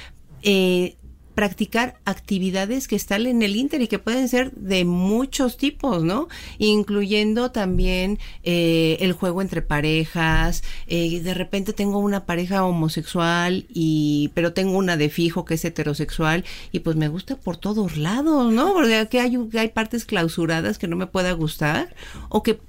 [0.42, 0.96] eh,
[1.34, 6.28] practicar actividades que están en el Inter y que pueden ser de muchos tipos, ¿no?
[6.58, 10.62] Incluyendo también eh, el juego entre parejas.
[10.86, 15.64] Eh, de repente tengo una pareja homosexual y pero tengo una de fijo que es
[15.64, 18.72] heterosexual y pues me gusta por todos lados, ¿no?
[18.72, 21.94] Porque aquí hay, hay partes clausuradas que no me pueda gustar
[22.28, 22.60] o que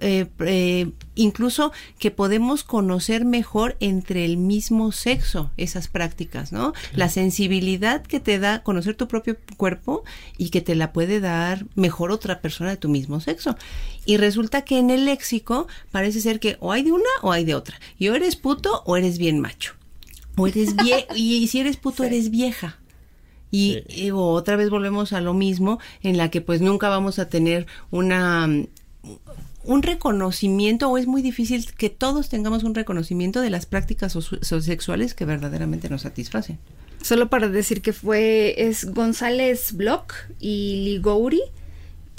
[0.00, 6.72] eh, incluso que podemos conocer mejor entre el mismo sexo esas prácticas, ¿no?
[6.94, 10.04] La sensibilidad que te da conocer tu propio cuerpo
[10.38, 13.56] y que te la puede dar mejor otra persona de tu mismo sexo.
[14.04, 17.44] Y resulta que en el léxico parece ser que o hay de una o hay
[17.44, 17.80] de otra.
[17.98, 19.74] Y o eres puto o eres bien macho.
[20.36, 22.78] O eres vie y si eres puto eres vieja.
[23.50, 27.66] Y, otra vez volvemos a lo mismo, en la que pues nunca vamos a tener
[27.90, 28.48] una
[29.64, 35.14] un reconocimiento o es muy difícil que todos tengamos un reconocimiento de las prácticas sexuales
[35.14, 36.58] que verdaderamente nos satisfacen.
[37.02, 41.42] Solo para decir que fue, es González Bloch y Ligouri,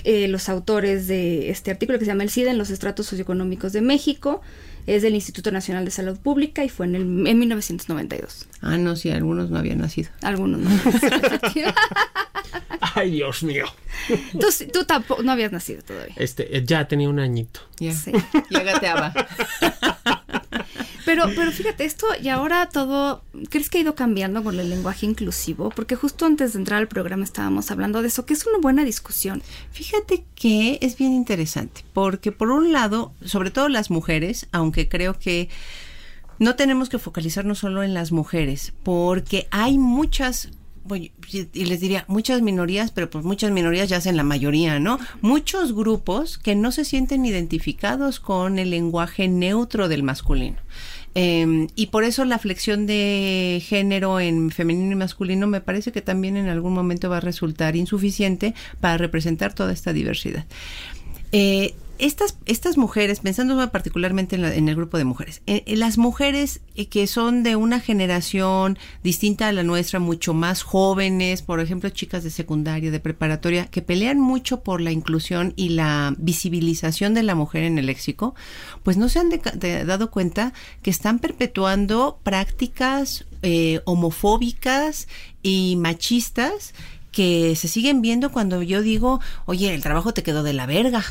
[0.04, 3.74] eh, los autores de este artículo que se llama El SIDA en los estratos socioeconómicos
[3.74, 4.42] de México.
[4.88, 8.48] Es del Instituto Nacional de Salud Pública y fue en, el, en 1992.
[8.62, 10.10] Ah, no, sí, algunos no habían nacido.
[10.22, 10.70] Algunos no.
[12.96, 13.66] Ay, Dios mío.
[14.32, 16.16] Tú, tú tampoco, no habías nacido todavía.
[16.18, 17.62] Este, eh, ya tenía un añito.
[17.80, 18.12] Ya, sí.
[18.50, 19.14] ya gateaba.
[21.12, 25.06] Pero, pero fíjate, esto y ahora todo, ¿crees que ha ido cambiando con el lenguaje
[25.06, 25.70] inclusivo?
[25.70, 28.86] Porque justo antes de entrar al programa estábamos hablando de eso, que es una buena
[28.86, 29.44] discusión.
[29.74, 35.20] Fíjate que es bien interesante, porque por un lado, sobre todo las mujeres, aunque creo
[35.20, 35.50] que
[36.40, 40.50] no tenemos que focalizarnos solo en las mujeres, porque hay muchas
[41.54, 45.00] y les diría muchas minorías, pero pues muchas minorías ya hacen la mayoría, ¿no?
[45.22, 50.58] Muchos grupos que no se sienten identificados con el lenguaje neutro del masculino.
[51.14, 56.02] Em, y por eso la flexión de género en femenino y masculino me parece que
[56.02, 60.46] también en algún momento va a resultar insuficiente para representar toda esta diversidad.
[61.34, 66.62] Eh, estas, estas mujeres, pensando particularmente en, el grupo de mujeres, eh, eh, las mujeres
[66.76, 71.92] eh, que son de una generación distinta a la nuestra, mucho más jóvenes, por ejemplo,
[71.92, 77.22] chicas de secundaria, de preparatoria, que pelean mucho por la inclusión y la visibilización de
[77.22, 78.34] la mujer en el léxico,
[78.82, 79.30] pues no se han
[79.86, 83.26] dado cuenta que están perpetuando prácticas
[83.86, 85.08] homofóbicas
[85.42, 86.74] y machistas
[87.12, 91.04] que se siguen viendo cuando yo digo, oye, el trabajo te quedó de la verga.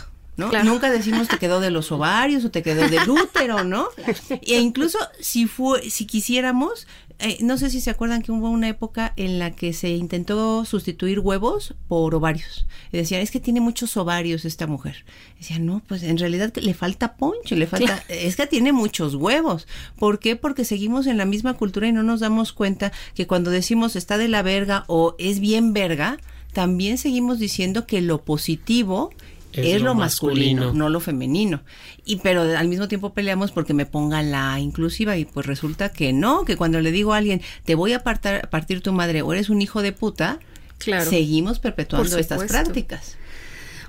[0.49, 0.65] ¿No?
[0.65, 3.89] Nunca decimos te quedó de los ovarios o te quedó del útero, ¿no?
[4.43, 6.87] E incluso si fue, si quisiéramos,
[7.23, 10.65] eh, no sé si se acuerdan que hubo una época en la que se intentó
[10.65, 12.67] sustituir huevos por ovarios.
[12.93, 15.05] Y decían, es que tiene muchos ovarios esta mujer.
[15.39, 19.69] decían, no, pues en realidad le falta poncho, le falta, es que tiene muchos huevos.
[19.99, 20.35] ¿Por qué?
[20.35, 24.17] Porque seguimos en la misma cultura y no nos damos cuenta que cuando decimos está
[24.17, 26.19] de la verga o es bien verga,
[26.53, 29.11] también seguimos diciendo que lo positivo
[29.53, 31.63] es, lo, masculino, no lo femenino.
[32.05, 36.13] Y pero al mismo tiempo peleamos porque me pongan la inclusiva y pues resulta que
[36.13, 39.51] no, que cuando le digo a alguien, te voy a partir tu madre o eres
[39.51, 40.39] un hijo de puta,
[40.79, 41.09] claro.
[41.09, 43.17] seguimos perpetuando estas prácticas.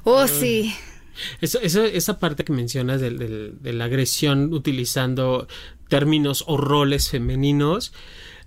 [0.03, 0.73] Oh, sí.
[1.41, 5.47] Eso, esa parte que mencionas de la agresión utilizando
[5.87, 7.93] términos o roles femeninos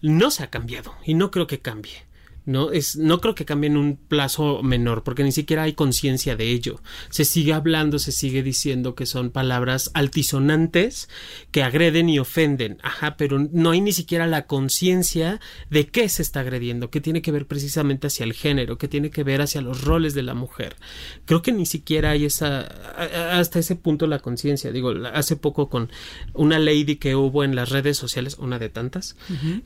[0.00, 2.04] no se ha cambiado y no creo que cambie.
[2.46, 2.72] ¿No?
[2.72, 6.50] Es, no creo que cambie en un plazo menor, porque ni siquiera hay conciencia de
[6.50, 6.80] ello.
[7.10, 11.08] Se sigue hablando, se sigue diciendo que son palabras altisonantes
[11.50, 12.78] que agreden y ofenden.
[12.82, 17.22] Ajá, pero no hay ni siquiera la conciencia de qué se está agrediendo, que tiene
[17.22, 20.34] que ver precisamente hacia el género, que tiene que ver hacia los roles de la
[20.34, 20.76] mujer.
[21.24, 24.72] Creo que ni siquiera hay esa, hasta ese punto la conciencia.
[24.72, 25.90] Digo, hace poco con
[26.34, 29.16] una lady que hubo en las redes sociales, una de tantas,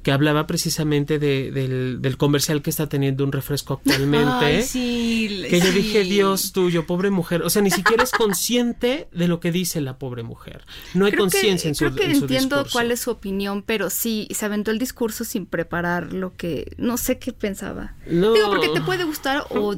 [0.03, 4.67] que hablaba precisamente de, del, del comercial que está teniendo un refresco actualmente.
[4.73, 7.43] que yo dije, Dios tuyo, pobre mujer.
[7.43, 10.65] O sea, ni siquiera es consciente de lo que dice la pobre mujer.
[10.95, 14.47] No hay conciencia en su Creo que entiendo cuál es su opinión, pero sí, se
[14.47, 16.75] aventó el discurso sin preparar lo que...
[16.77, 17.95] No sé qué pensaba.
[18.07, 18.33] No.
[18.33, 19.75] Digo, porque te puede gustar o,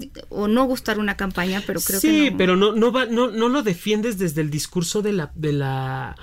[0.48, 2.24] no gustar una campaña, pero creo que no.
[2.24, 5.32] Sí, pero no, no, va, no, no lo defiendes desde el discurso de la...
[5.34, 6.16] De la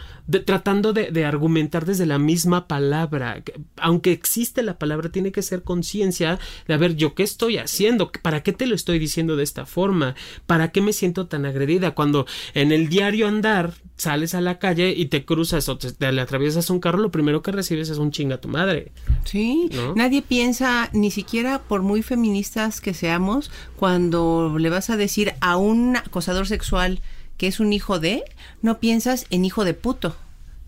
[0.45, 3.43] tratando de, argumentar desde la misma palabra.
[3.77, 8.11] Aunque existe la palabra, tiene que ser conciencia de, a ver, yo qué estoy haciendo,
[8.11, 11.91] para qué te lo estoy diciendo de esta forma, para qué me siento tan agredida
[11.91, 16.21] cuando en el diario andar sales a la calle y te cruzas o te, le
[16.21, 18.91] atraviesas un carro, lo primero que recibes es un chinga tu madre.
[19.25, 25.33] Sí, nadie piensa, ni siquiera por muy feministas que seamos, cuando le vas a decir
[25.41, 27.01] a un acosador sexual,
[27.37, 28.23] que es un hijo de,
[28.61, 30.15] no piensas en hijo de puto.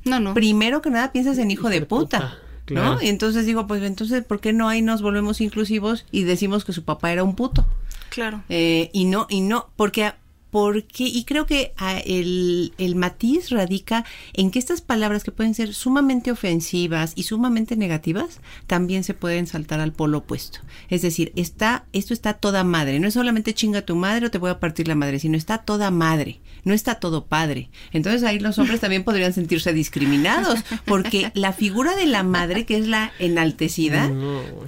[0.06, 0.34] No, no.
[0.34, 2.38] Primero que nada piensas en hijo, de, puta.
[2.70, 3.02] ¿No?
[3.02, 6.72] Y entonces digo, pues entonces, ¿por qué no ahí nos volvemos inclusivos y decimos que
[6.72, 7.66] su papá era un puto?
[8.10, 8.44] Claro.
[8.50, 10.14] Eh, y no, y no, porque
[10.52, 15.54] porque, y creo que ah, el, el, matiz radica en que estas palabras que pueden
[15.54, 20.60] ser sumamente ofensivas y sumamente negativas, también se pueden saltar al polo opuesto.
[20.90, 23.00] Es decir, está, esto está toda madre.
[23.00, 25.60] No es solamente chinga tu madre o te voy a partir la madre, sino está
[25.60, 26.40] toda madre.
[26.64, 27.70] No está todo padre.
[27.94, 32.78] Entonces ahí los hombres también podrían sentirse discriminados, porque la figura de la madre, que
[32.78, 34.10] es la enaltecida,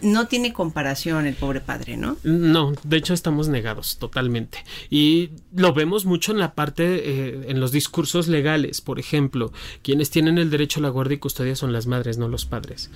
[0.01, 2.17] no, tiene comparación el pobre padre, ¿no?
[2.23, 4.63] No, de hecho estamos negados totalmente.
[4.89, 10.09] Y lo vemos mucho en la parte, eh, en los discursos legales, por ejemplo, quienes
[10.09, 12.89] tienen el derecho a la guardia y custodia son las madres, no los padres.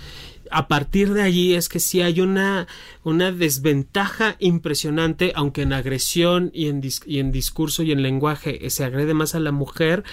[0.52, 2.68] A partir de allí es que sí hay una,
[3.04, 8.84] una desventaja impresionante, aunque en agresión y en, y en discurso y en lenguaje se
[8.84, 10.04] agrede más a la mujer,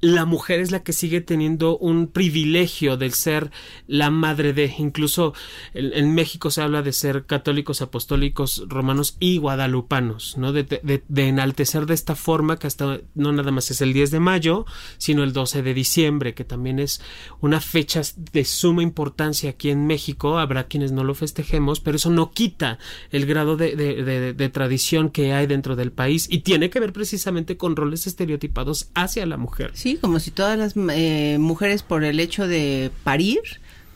[0.00, 3.50] la mujer es la que sigue teniendo un privilegio de ser
[3.86, 4.72] la madre de.
[4.78, 5.34] Incluso
[5.74, 10.52] en, México se habla de ser católicos, apostólicos, romanos y guadalupanos, ¿no?
[10.52, 14.20] De, de, enaltecer de esta forma que hasta no nada más es el 10 de
[14.20, 14.64] mayo,
[14.98, 17.00] sino el 12 de diciembre, que también es
[17.40, 18.00] una fecha
[18.32, 20.38] de suma importancia aquí en México.
[20.38, 22.78] Habrá quienes no lo festejemos, pero eso no quita
[23.10, 27.76] el grado de tradición que hay dentro del país y tiene que ver precisamente con
[27.76, 29.72] roles estereotipados hacia la mujer.
[29.74, 33.40] Sí, como si todas las eh, mujeres por el hecho de parir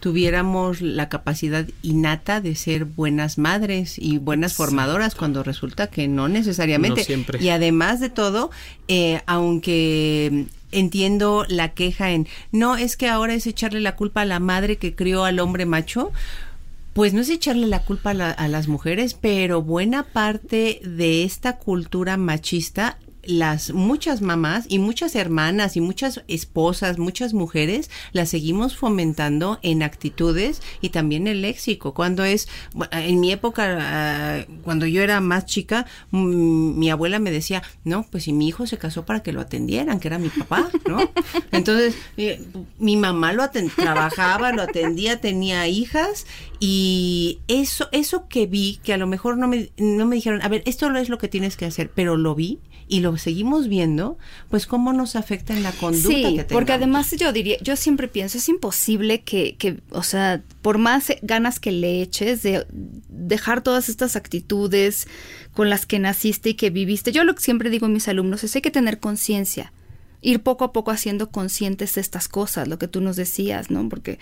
[0.04, 6.28] tuviéramos la capacidad innata de ser buenas madres y buenas formadoras cuando resulta que no
[6.28, 7.06] necesariamente.
[7.40, 8.50] Y además de todo,
[8.86, 14.26] eh, aunque entiendo la queja en, no es que ahora es echarle la culpa a
[14.26, 16.12] la madre que crió al hombre macho,
[16.92, 22.16] pues no es echarle la culpa a, las mujeres, pero buena parte de esta cultura
[22.16, 29.58] machista las muchas mamás y muchas hermanas y muchas esposas, muchas mujeres las seguimos fomentando
[29.62, 31.94] en actitudes y también el léxico.
[31.94, 32.48] Cuando es,
[32.90, 38.06] en mi época, ah, cuando yo era más chica, mm, mi abuela me decía, no,
[38.10, 40.98] pues si mi hijo se casó para que lo atendieran, que era mi papá, ¿no?
[41.52, 42.42] Entonces, eh,
[42.78, 43.44] mi mamá lo
[43.76, 46.26] trabajaba, lo atendía, tenía hijas
[46.60, 50.48] y eso, eso que vi, que a lo mejor no me, no me dijeron, a
[50.48, 54.18] ver, esto es lo que tienes que hacer, pero lo vi y lo seguimos viendo,
[54.50, 56.52] pues cómo nos afecta en la conducta sí, que tenemos.
[56.52, 61.12] porque además yo diría, yo siempre pienso, es imposible que, que, o sea, por más
[61.22, 62.66] ganas que le eches de
[63.08, 65.08] dejar todas estas actitudes
[65.52, 68.44] con las que naciste y que viviste, yo lo que siempre digo a mis alumnos
[68.44, 69.72] es hay que tener conciencia
[70.24, 73.88] ir poco a poco haciendo conscientes de estas cosas, lo que tú nos decías, ¿no?
[73.88, 74.18] Porque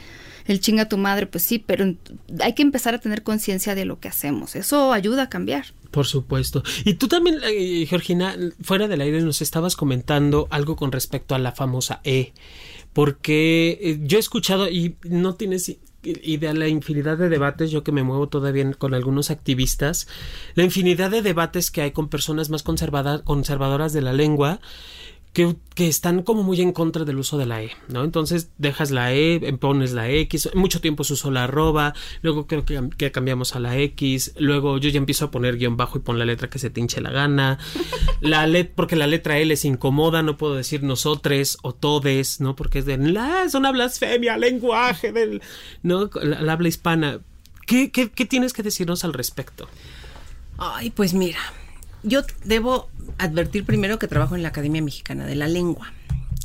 [0.47, 1.95] el chinga tu madre, pues sí, pero
[2.41, 4.57] hay que empezar a tener conciencia de lo que hacemos.
[4.57, 5.67] Eso ayuda a cambiar.
[5.93, 6.65] Por supuesto.
[6.85, 11.39] Y tú también, eh, Georgina, fuera del aire nos estabas comentando algo con respecto a
[11.39, 12.33] la famosa E.
[12.93, 17.93] Porque eh, yo he escuchado, y no tienes idea la infinidad de debates, yo que
[17.93, 20.09] me muevo todavía con algunos activistas,
[20.55, 24.61] la infinidad de debates que hay con personas más conservadoras de la lengua,
[25.33, 28.05] que, están como muy en contra del uso de la E, ¿no?
[28.05, 32.65] Entonces dejas la E, pones la X, mucho tiempo se usó la arroba, luego creo
[32.65, 36.03] que, que, cambiamos a la X, luego yo ya empiezo a poner guion bajo y
[36.03, 37.59] pon la letra que se te hinche la gana,
[38.21, 42.55] la let, porque la letra L es incomoda, no puedo decir nosotres o todes, ¿no?
[42.55, 45.41] Porque es de, la, es una blasfemia, lenguaje del,
[45.83, 46.11] ¿no?
[46.23, 47.21] La, la habla hispana.
[47.67, 49.69] ¿Qué, qué, ¿Qué tienes que decirnos al respecto?
[50.59, 51.41] Ay, pues mira,
[52.03, 52.89] yo debo
[53.19, 55.93] advertir primero que trabajo en la Academia Mexicana de la Lengua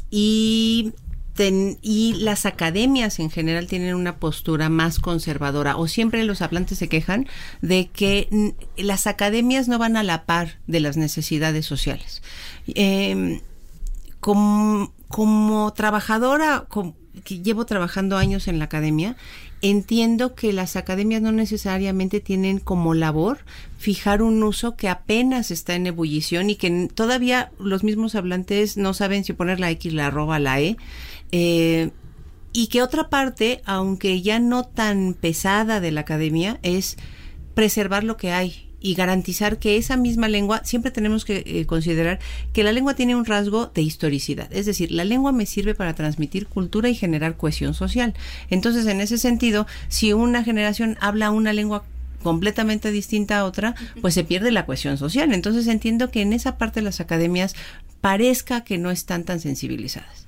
[0.10, 0.94] y,
[1.40, 7.28] las academias en general tienen una postura más conservadora o siempre los hablantes se quejan
[7.62, 12.24] de que las academias no van a la par de las necesidades sociales.
[12.74, 13.44] Eh,
[14.20, 19.16] como, como trabajadora, como, que llevo trabajando años en la academia,
[19.62, 23.40] entiendo que las academias no necesariamente tienen como labor
[23.78, 28.94] fijar un uso que apenas está en ebullición y que todavía los mismos hablantes no
[28.94, 30.78] saben si poner la X, la arroba, la E.
[31.32, 31.90] Eh,
[32.54, 36.98] y que otra parte, aunque ya no tan pesada de la academia, es
[37.54, 42.20] preservar lo que hay y garantizar que esa misma lengua, siempre tenemos que eh, considerar
[42.54, 45.96] que la lengua tiene un rasgo de historicidad, es decir, la lengua me sirve para
[45.96, 48.14] transmitir cultura y generar cohesión social.
[48.50, 51.84] Entonces, en ese sentido, si una generación habla una lengua
[52.24, 55.34] completamente distinta a otra, pues se pierde la cohesión social.
[55.34, 57.56] Entonces entiendo que en esa parte de las academias
[58.02, 60.26] parezca que no están tan sensibilizadas.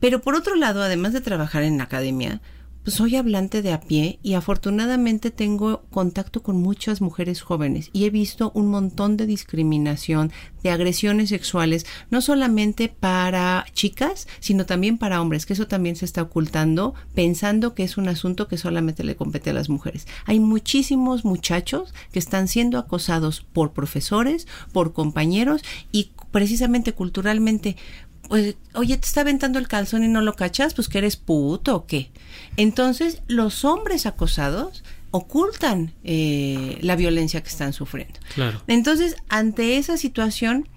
[0.00, 2.40] Pero por otro lado, además de trabajar en la academia,
[2.84, 8.04] pues soy hablante de a pie y afortunadamente tengo contacto con muchas mujeres jóvenes y
[8.04, 10.30] he visto un montón de discriminación,
[10.62, 16.04] de agresiones sexuales, no solamente para chicas, sino también para hombres, que eso también se
[16.04, 20.06] está ocultando pensando que es un asunto que solamente le compete a las mujeres.
[20.26, 27.76] Hay muchísimos muchachos que están siendo acosados por profesores, por compañeros y precisamente culturalmente
[28.28, 31.86] oye, te está aventando el calzón y no lo cachas, pues que eres puto o
[31.86, 32.10] qué.
[32.56, 38.18] Entonces, los hombres acosados ocultan eh, la violencia que están sufriendo.
[38.34, 38.60] Claro.
[38.66, 40.68] Entonces, ante esa situación,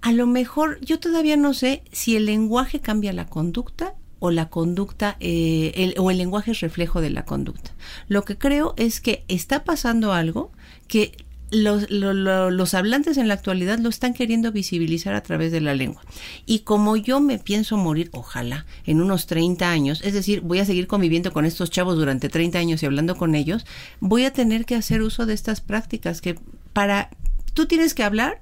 [0.00, 4.48] a lo mejor yo todavía no sé si el lenguaje cambia la conducta o la
[4.48, 7.72] conducta eh, el, o el lenguaje es reflejo de la conducta.
[8.08, 10.50] Lo que creo es que está pasando algo
[10.88, 11.23] que
[11.54, 12.14] los, los,
[12.52, 16.02] los, hablantes en la actualidad lo están queriendo visibilizar a través de la lengua.
[16.46, 20.64] Y como yo me pienso morir, ojalá, en unos 30 años, es decir, voy a
[20.64, 23.64] seguir conviviendo con estos chavos durante 30 años y hablando con ellos,
[24.00, 26.36] voy a tener que hacer uso de estas prácticas que
[26.72, 27.10] para...
[27.54, 28.40] Tú tienes que hablar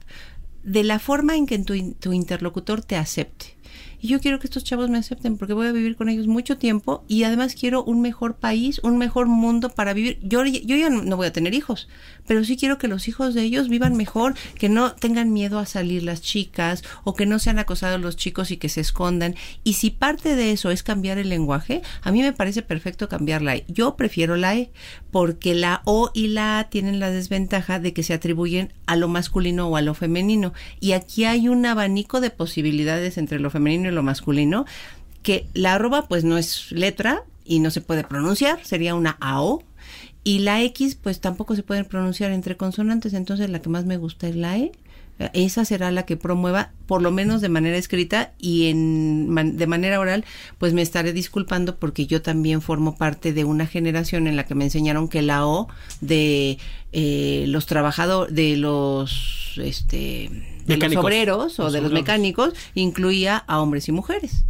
[0.62, 3.56] de la forma en que tu, tu interlocutor te acepte.
[4.02, 6.58] Y yo quiero que estos chavos me acepten porque voy a vivir con ellos mucho
[6.58, 10.18] tiempo y además quiero un mejor país, un mejor mundo para vivir.
[10.22, 11.88] Yo, yo ya no voy a tener hijos,
[12.26, 15.66] pero sí quiero que los hijos de ellos vivan mejor, que no tengan miedo a
[15.66, 19.36] salir las chicas o que no sean acosados los chicos y que se escondan.
[19.62, 23.40] Y si parte de eso es cambiar el lenguaje, a mí me parece perfecto cambiar
[23.40, 23.64] la E.
[23.68, 24.72] Yo prefiero la E
[25.12, 29.06] porque la O y la A tienen la desventaja de que se atribuyen a lo
[29.06, 30.54] masculino o a lo femenino.
[30.80, 34.66] Y aquí hay un abanico de posibilidades entre lo femenino y lo masculino,
[35.22, 39.62] que la arroba pues no es letra y no se puede pronunciar, sería una AO.
[40.24, 43.96] Y la X pues tampoco se puede pronunciar entre consonantes, entonces la que más me
[43.96, 44.70] gusta es la E.
[45.32, 49.98] esa será la que promueva, por lo menos de manera escrita y en, de manera
[49.98, 50.24] oral,
[50.58, 54.54] pues me estaré disculpando porque yo también formo parte de una generación en la que
[54.54, 55.68] me enseñaron que la O
[56.00, 56.58] de
[56.92, 60.30] eh, los trabajadores, de los, este,
[60.66, 64.44] de los obreros o de los mecánicos incluía a hombres y mujeres.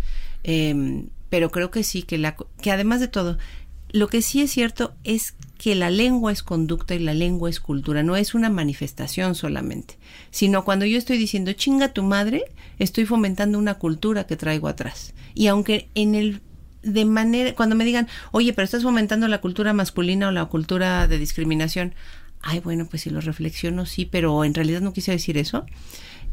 [0.44, 3.38] Em, pero creo que sí, que, la, que además de todo,
[3.90, 7.60] lo que sí es cierto es que la lengua es conducta y la lengua es
[7.60, 9.96] cultura, no es una manifestación solamente,
[10.30, 12.44] sino cuando yo estoy diciendo chinga tu madre,
[12.78, 15.14] estoy fomentando una cultura que traigo atrás.
[15.34, 16.40] Y aunque en el
[16.82, 21.06] de manera cuando me digan, "Oye, pero estás fomentando la cultura masculina o la cultura
[21.06, 21.94] de discriminación."
[22.42, 25.64] Ay, bueno, pues si lo reflexiono sí, pero en realidad no quise decir eso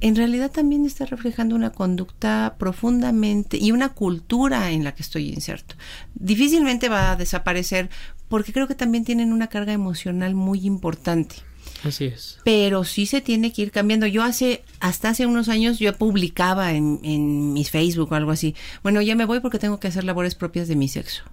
[0.01, 5.29] en realidad también está reflejando una conducta profundamente y una cultura en la que estoy
[5.29, 5.75] inserto.
[6.15, 7.89] Difícilmente va a desaparecer
[8.29, 11.35] porque creo que también tienen una carga emocional muy importante.
[11.83, 12.39] Así es.
[12.43, 14.07] Pero sí se tiene que ir cambiando.
[14.07, 18.55] Yo hace, hasta hace unos años, yo publicaba en, en mis Facebook o algo así.
[18.83, 21.23] Bueno, ya me voy porque tengo que hacer labores propias de mi sexo.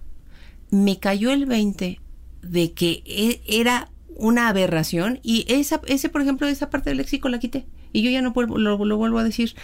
[0.69, 2.01] Me cayó el 20
[2.41, 7.29] de que e, era una aberración y esa, ese, por ejemplo, esa parte del léxico
[7.29, 9.55] la quité y yo ya no lo, lo, vuelvo a decir,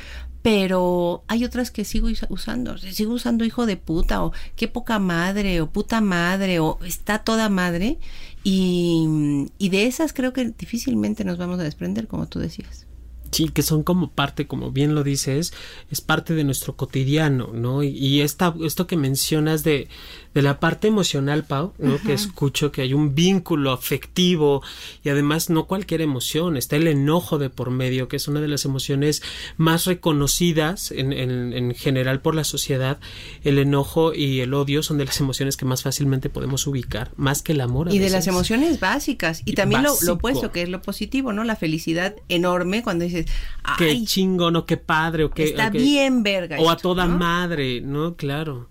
[0.42, 5.62] pero hay otras que sigo usando, sigo usando hijo de puta o qué poca madre
[5.62, 8.00] o puta madre o está toda madre
[8.44, 12.88] y, y de esas creo que difícilmente nos vamos a desprender, como tú decías.
[13.32, 15.54] Sí, que son como parte, como bien lo dices,
[15.90, 17.82] es parte de nuestro cotidiano, ¿no?
[17.82, 19.88] Y, y esta, esto que mencionas de,
[20.34, 21.98] de la parte emocional, Pau, ¿no?
[22.00, 24.64] Que escucho que hay un vínculo afectivo
[25.04, 28.48] y además no cualquier emoción, está el enojo de por medio, que es una de
[28.48, 29.22] las emociones
[29.58, 33.00] más reconocidas en, en, general por la sociedad.
[33.44, 37.42] El enojo y el odio son de las emociones que más fácilmente podemos ubicar, más
[37.42, 37.94] que el amor.
[37.94, 39.42] y de las emociones básicas.
[39.46, 41.44] Y, también lo, lo, opuesto, que es lo positivo, ¿no?
[41.44, 43.28] La felicidad enorme cuando dices,
[43.64, 45.44] Ay, qué chingón o qué padre o qué...
[45.44, 46.58] Está bien verga.
[46.60, 48.16] O a toda madre, ¿no?
[48.16, 48.70] Claro.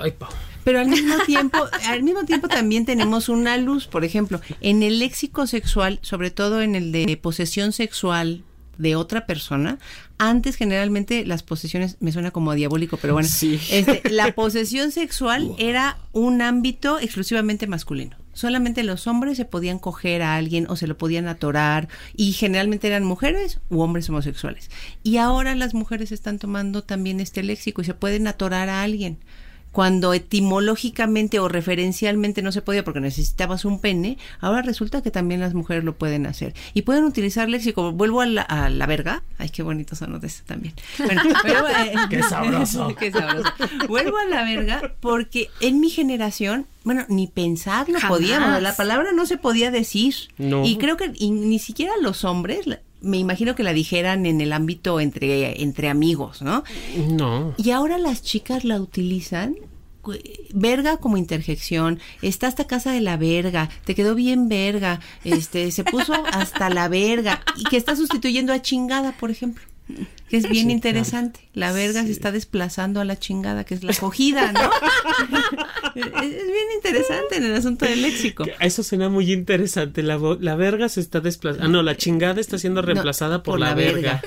[0.00, 0.14] Ay.
[0.64, 4.98] Pero al mismo tiempo, al mismo tiempo también tenemos una luz, por ejemplo, en el
[4.98, 8.42] léxico sexual, sobre todo en el de posesión sexual
[8.78, 9.78] de otra persona,
[10.18, 15.98] antes generalmente las posesiones me suena como diabólico, pero bueno, este, la posesión sexual era
[16.12, 18.16] un ámbito exclusivamente masculino.
[18.32, 22.86] Solamente los hombres se podían coger a alguien o se lo podían atorar y generalmente
[22.86, 24.70] eran mujeres u hombres homosexuales.
[25.02, 29.18] Y ahora las mujeres están tomando también este léxico y se pueden atorar a alguien
[29.72, 35.40] cuando etimológicamente o referencialmente no se podía porque necesitabas un pene, ahora resulta que también
[35.40, 36.54] las mujeres lo pueden hacer.
[36.74, 37.92] Y pueden utilizar léxico.
[37.92, 39.22] Vuelvo a la, a la verga.
[39.38, 40.74] Ay, qué bonito son de eso también.
[40.98, 42.94] Bueno, eh, qué sabroso.
[42.98, 43.52] qué sabroso.
[43.88, 49.12] Vuelvo a la verga porque en mi generación bueno, ni pensar no podíamos, la palabra
[49.12, 50.14] no se podía decir.
[50.38, 52.66] Y creo que ni siquiera los hombres,
[53.00, 56.64] me imagino que la dijeran en el ámbito entre, entre amigos, ¿no?
[57.08, 57.54] No.
[57.56, 59.56] Y ahora las chicas la utilizan
[60.54, 65.84] verga como interjección, está hasta casa de la verga, te quedó bien verga, este, se
[65.84, 69.62] puso hasta la verga, y que está sustituyendo a chingada, por ejemplo
[70.28, 71.40] que es bien interesante.
[71.54, 74.60] La verga se está desplazando a la chingada, que es la acogida, ¿no?
[75.94, 78.44] es, bien interesante en el asunto del léxico.
[78.60, 80.02] Eso suena muy interesante.
[80.02, 81.66] La, la verga se está desplazando.
[81.66, 84.20] Ah, no, la chingada está siendo reemplazada por, la, verga.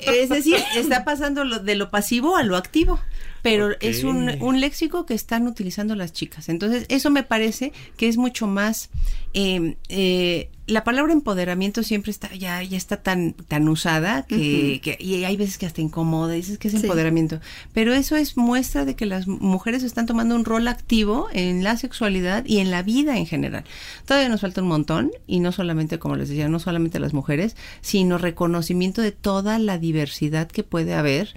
[0.00, 3.00] es decir, está pasando de lo pasivo a lo activo
[3.42, 6.48] pero es un, un, léxico que están utilizando las chicas.
[6.48, 8.88] Entonces, eso me parece que es mucho más...
[9.34, 14.96] Eh, eh, la palabra empoderamiento siempre está ya ya está tan tan usada que, que
[15.00, 17.40] y hay veces que hasta incomoda dices que es empoderamiento.
[17.72, 21.76] Pero eso es muestra de que las mujeres están tomando un rol activo en la
[21.76, 23.64] sexualidad y en la vida en general.
[24.06, 27.56] Todavía nos falta un montón y no solamente como les decía no solamente las mujeres
[27.80, 31.34] sino reconocimiento de toda la diversidad que puede haber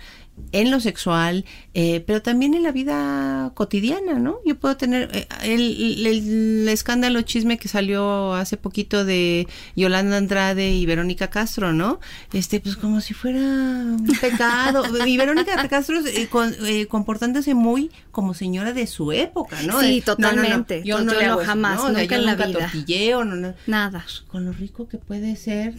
[0.51, 4.39] en lo sexual, eh, pero también en la vida cotidiana, ¿no?
[4.45, 10.71] Yo puedo tener eh, el, el, escándalo chisme que salió hace poquito de Yolanda Andrade
[10.71, 11.99] y Verónica Castro, ¿no?
[12.33, 14.83] Este, pues como si fuera un pecado.
[15.05, 16.29] y Verónica Castro eh,
[16.65, 19.81] eh, comportándose muy como señora de su época, ¿no?
[19.81, 20.83] Sí, totalmente.
[20.85, 22.71] Yo no, yo jamás, nunca en la vida.
[23.67, 24.01] Nada.
[24.03, 25.73] Pues, con lo rico que puede ser.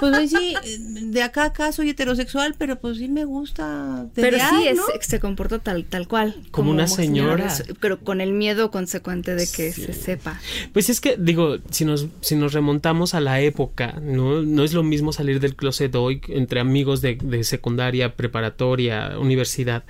[0.00, 5.20] pues sí, de acá acá soy heterosexual, pero pues sí me gusta pero sí se
[5.20, 6.34] comporta tal tal cual.
[6.50, 7.52] Como, una señora.
[7.80, 10.40] pero con el miedo consecuente de que se sepa.
[10.72, 14.72] Pues es que digo si nos si nos remontamos a la época no no es
[14.72, 19.84] lo mismo salir del closet hoy entre amigos de, de secundaria preparatoria universidad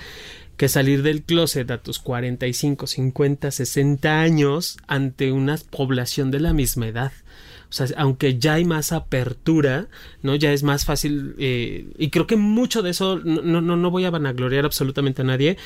[0.59, 6.53] que salir del closet a tus 45, 50, 60 años ante una población de la
[6.53, 7.13] misma edad.
[7.71, 9.89] O sea, aunque ya hay más apertura,
[10.23, 10.35] ¿no?
[10.35, 14.07] Ya es más fácil, eh, y creo que mucho de eso, no, no, no voy
[14.07, 15.59] a vanagloriar absolutamente a nadie,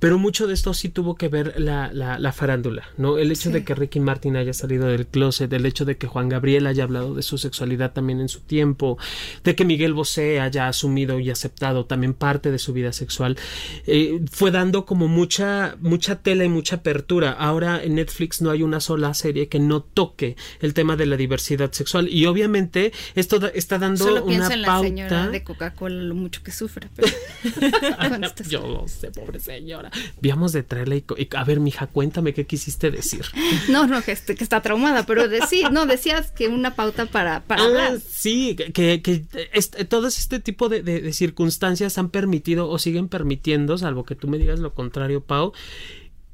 [0.00, 3.18] pero mucho de esto sí tuvo que ver la, la, la farándula, ¿no?
[3.18, 6.28] El hecho de que Ricky Martin haya salido del closet, el hecho de que Juan
[6.28, 8.98] Gabriel haya hablado de su sexualidad también en su tiempo,
[9.44, 13.38] de que Miguel Bosé haya asumido y aceptado también parte de su vida sexual,
[13.86, 17.30] eh, fue dando como mucha, mucha tela y mucha apertura.
[17.30, 21.16] Ahora en Netflix no hay una sola serie que no toque el tema de la
[21.16, 26.02] diversidad sexual y obviamente esto está dando Solo una en pauta la señora de Coca-Cola
[26.02, 26.88] lo mucho que sufre.
[26.94, 27.08] Pero...
[28.48, 29.90] Yo lo sé, pobre señora.
[30.20, 33.24] Víamos de traerle y, a ver, mija, cuéntame qué quisiste decir.
[33.68, 37.40] No, no, que, este, que está traumada, pero decir, no, decías que una pauta para,
[37.40, 38.00] para ah, hablar.
[38.00, 43.08] Sí, que, que este, todo este tipo de, de, de circunstancias han permitido o siguen
[43.08, 45.52] permitiendo, salvo que tú me digas lo contrario, Pau,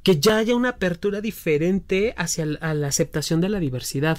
[0.02, 4.18] que ya haya una apertura diferente hacia la, la aceptación de la diversidad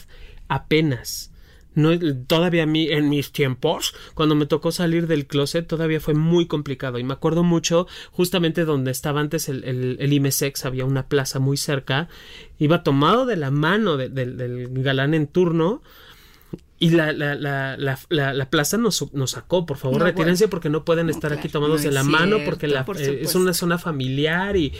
[0.51, 1.31] apenas.
[1.73, 1.97] No,
[2.27, 6.45] todavía a mí, en mis tiempos, cuando me tocó salir del closet, todavía fue muy
[6.45, 6.99] complicado.
[6.99, 11.39] Y me acuerdo mucho, justamente donde estaba antes el, el, el IMESEX, había una plaza
[11.39, 12.09] muy cerca.
[12.59, 15.81] Iba tomado de la mano de, de, del galán en turno.
[16.77, 20.49] Y la, la, la, la, la plaza nos, nos, sacó, por favor, no, retírense bueno.
[20.49, 23.53] porque no pueden estar aquí tomados de la cierto, mano, porque la, eh, es una
[23.53, 24.57] zona familiar.
[24.57, 24.73] Y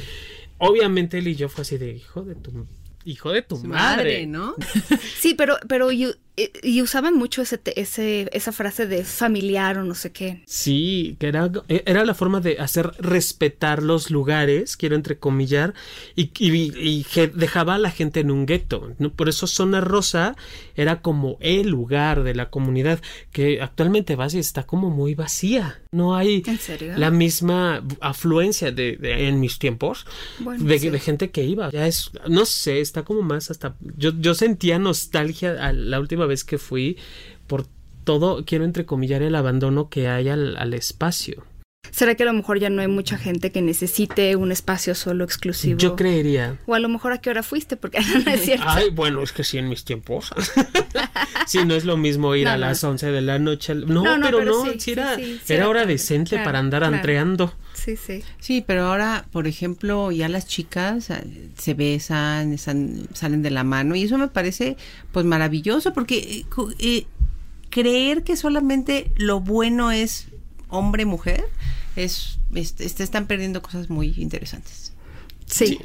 [0.58, 2.52] obviamente él y yo fue así de hijo de tu
[3.06, 4.26] hijo de tu madre.
[4.26, 4.28] madre.
[4.28, 4.56] ¿no?
[5.20, 9.96] Sí, pero, pero y, y usaban mucho ese, ese, esa frase de familiar o no
[9.96, 10.42] sé qué.
[10.46, 15.74] Sí, que era, era la forma de hacer respetar los lugares, quiero entrecomillar,
[16.16, 18.94] y, y, y dejaba a la gente en un gueto.
[18.98, 19.12] ¿no?
[19.12, 20.36] Por eso Zona Rosa
[20.76, 23.02] era como el lugar de la comunidad,
[23.32, 25.82] que actualmente vas y está como muy vacía.
[25.92, 26.44] No hay
[26.96, 30.06] la misma afluencia de, de en mis tiempos
[30.40, 30.90] bueno, de, sí.
[30.90, 31.70] de, gente que iba.
[31.72, 33.76] Ya es, no sé, está como más hasta.
[33.98, 36.98] Yo, yo sentía nostalgia a la última vez que fui
[37.48, 37.66] por
[38.04, 41.46] todo, quiero entrecomillar el abandono que hay al, al espacio.
[41.92, 45.26] ¿Será que a lo mejor ya no hay mucha gente que necesite un espacio solo
[45.26, 45.78] exclusivo?
[45.78, 46.58] Yo creería.
[46.66, 48.66] O a lo mejor a qué hora fuiste, porque no es cierto.
[48.68, 50.32] Ay, bueno, es que sí, en mis tiempos.
[51.48, 52.62] sí, no es lo mismo ir no, a no.
[52.62, 53.76] las 11 de la noche.
[53.76, 56.82] No, no pero, pero, no, sí, sí era, sí, era hora decente claro, para andar
[56.82, 56.96] claro.
[56.96, 57.54] entreando.
[57.74, 58.24] Sí, sí.
[58.40, 63.64] Sí, pero ahora, por ejemplo, ya las chicas eh, se besan, están, salen de la
[63.64, 64.78] mano y eso me parece
[65.12, 66.46] pues maravilloso porque
[66.80, 67.06] eh,
[67.70, 70.28] creer que solamente lo bueno es
[70.70, 71.46] hombre-mujer
[71.96, 74.94] es, es, están perdiendo cosas muy interesantes.
[75.46, 75.68] Sí.
[75.68, 75.80] sí.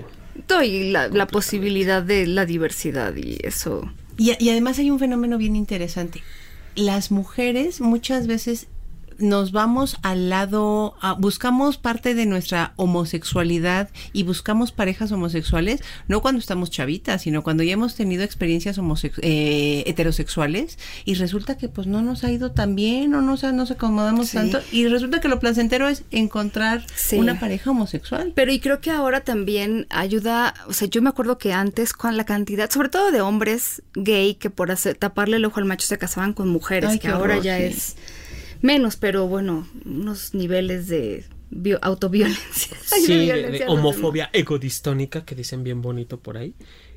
[0.64, 3.90] Y la, la, posibilidad de la diversidad y eso.
[4.18, 6.22] Y, y, además hay un fenómeno bien interesante.
[6.74, 8.68] Las mujeres muchas veces
[9.18, 16.22] nos vamos al lado, uh, buscamos parte de nuestra homosexualidad y buscamos parejas homosexuales, no
[16.22, 18.78] cuando estamos chavitas, sino cuando ya hemos tenido experiencias
[19.22, 23.70] eh, heterosexuales y resulta que pues no nos ha ido tan bien o no nos
[23.70, 24.36] acomodamos sí.
[24.36, 27.16] tanto y resulta que lo placentero es encontrar sí.
[27.16, 28.32] una pareja homosexual.
[28.34, 32.16] Pero y creo que ahora también ayuda, o sea, yo me acuerdo que antes con
[32.16, 35.86] la cantidad, sobre todo de hombres gay que por hacer, taparle el ojo al macho
[35.86, 37.64] se casaban con mujeres, Ay, que ahora horror, ya sí.
[37.64, 37.96] es
[38.62, 42.76] menos, pero bueno, unos niveles de bio, autoviolencia.
[42.86, 46.54] Sí, de, de homofobia ecodistónica que dicen bien bonito por ahí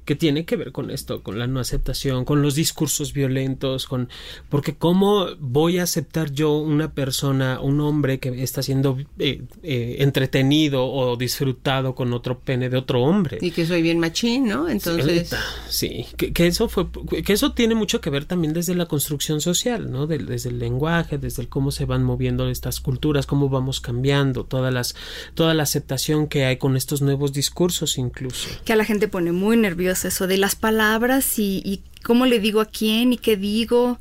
[0.09, 4.09] que tiene que ver con esto, con la no aceptación, con los discursos violentos, con
[4.49, 9.97] porque cómo voy a aceptar yo una persona, un hombre que está siendo eh, eh,
[9.99, 14.67] entretenido o disfrutado con otro pene de otro hombre y que soy bien machín, ¿no?
[14.67, 15.31] Entonces
[15.69, 16.87] sí, que, que, eso fue
[17.23, 20.07] que eso tiene mucho que ver también desde la construcción social, ¿no?
[20.07, 24.43] De, desde el lenguaje, desde el cómo se van moviendo estas culturas, cómo vamos cambiando
[24.43, 24.95] todas las
[25.35, 29.31] toda la aceptación que hay con estos nuevos discursos incluso que a la gente pone
[29.33, 33.37] muy nerviosa eso de las palabras y, y cómo le digo a quién y qué
[33.37, 33.99] digo.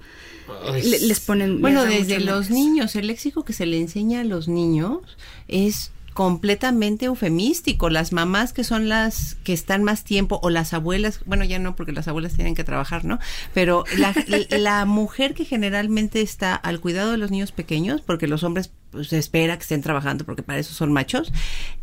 [0.72, 1.60] Le, les ponen.
[1.60, 5.00] Bueno, desde los niños, el léxico que se le enseña a los niños
[5.46, 7.90] es completamente eufemístico.
[7.90, 11.76] Las mamás que son las que están más tiempo o las abuelas, bueno, ya no
[11.76, 13.20] porque las abuelas tienen que trabajar, ¿no?
[13.54, 14.14] Pero la,
[14.58, 19.08] la mujer que generalmente está al cuidado de los niños pequeños, porque los hombres pues,
[19.08, 21.32] se espera que estén trabajando porque para eso son machos,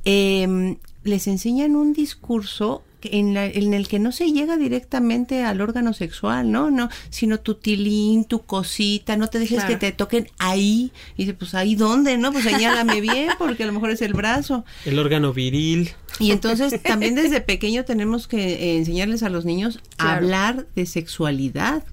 [0.03, 5.61] eh, les enseñan un discurso en, la, en, el que no se llega directamente al
[5.61, 6.71] órgano sexual, ¿no?
[6.71, 9.73] No, sino tu tilín, tu cosita, no te dejes claro.
[9.73, 10.91] que te toquen ahí.
[11.17, 12.31] Y dice, pues ahí dónde, ¿no?
[12.31, 14.65] Pues señálame bien, porque a lo mejor es el brazo.
[14.85, 15.91] El órgano viril.
[16.19, 20.11] Y entonces también desde pequeño tenemos que eh, enseñarles a los niños claro.
[20.11, 21.83] a hablar de sexualidad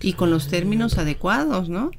[0.00, 1.90] y con los términos adecuados, ¿no?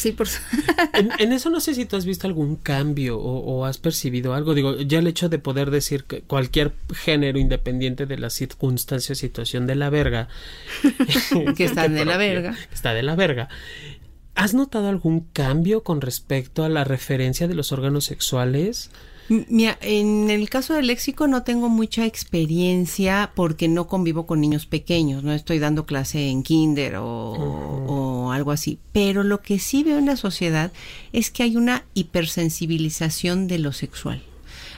[0.00, 0.28] Sí, por
[0.94, 4.32] en, en, eso no sé si tú has visto algún cambio o, o, has percibido
[4.32, 4.54] algo.
[4.54, 9.16] Digo, ya el hecho de poder decir que cualquier género independiente de la circunstancia o
[9.16, 10.28] situación de la verga.
[11.54, 12.56] que está de la verga.
[12.72, 13.50] Está de la verga.
[14.34, 18.90] ¿Has notado algún cambio con respecto a la referencia de los órganos sexuales?
[19.30, 24.66] Mira, en el caso del léxico no tengo mucha experiencia porque no convivo con niños
[24.66, 28.80] pequeños, no estoy dando clase en kinder o, o, algo así.
[28.90, 30.72] Pero lo que sí veo en la sociedad
[31.12, 34.20] es que hay una hipersensibilización de lo sexual.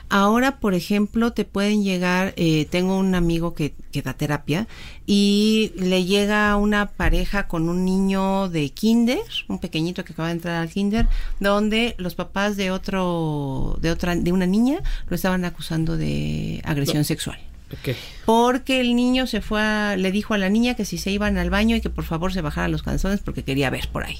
[0.09, 4.67] Ahora, por ejemplo, te pueden llegar, eh, tengo un amigo que, que, da terapia
[5.07, 10.35] y le llega una pareja con un niño de kinder, un pequeñito que acaba de
[10.35, 11.07] entrar al kinder,
[11.39, 16.99] donde los papás de otro, de otra, de una niña lo estaban acusando de agresión
[16.99, 17.03] no.
[17.03, 17.39] sexual.
[17.79, 17.95] Okay.
[18.25, 21.39] Porque el niño se fue a, le dijo a la niña que si se iban
[21.39, 24.19] al baño y que por favor se bajara los canzones porque quería ver por ahí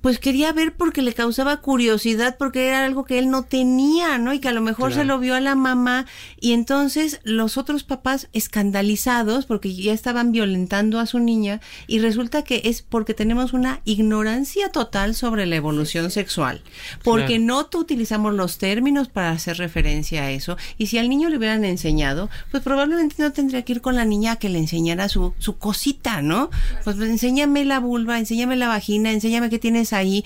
[0.00, 4.32] pues quería ver porque le causaba curiosidad, porque era algo que él no tenía, ¿no?
[4.32, 5.02] Y que a lo mejor claro.
[5.02, 6.06] se lo vio a la mamá
[6.40, 12.42] y entonces los otros papás escandalizados porque ya estaban violentando a su niña y resulta
[12.42, 16.62] que es porque tenemos una ignorancia total sobre la evolución sexual,
[17.04, 17.44] porque claro.
[17.44, 21.64] no utilizamos los términos para hacer referencia a eso y si al niño le hubieran
[21.64, 25.34] enseñado, pues probablemente no tendría que ir con la niña a que le enseñara su,
[25.38, 26.50] su cosita, ¿no?
[26.84, 30.24] Pues enséñame la vulva, enséñame la vagina, enséñame qué tienes ahí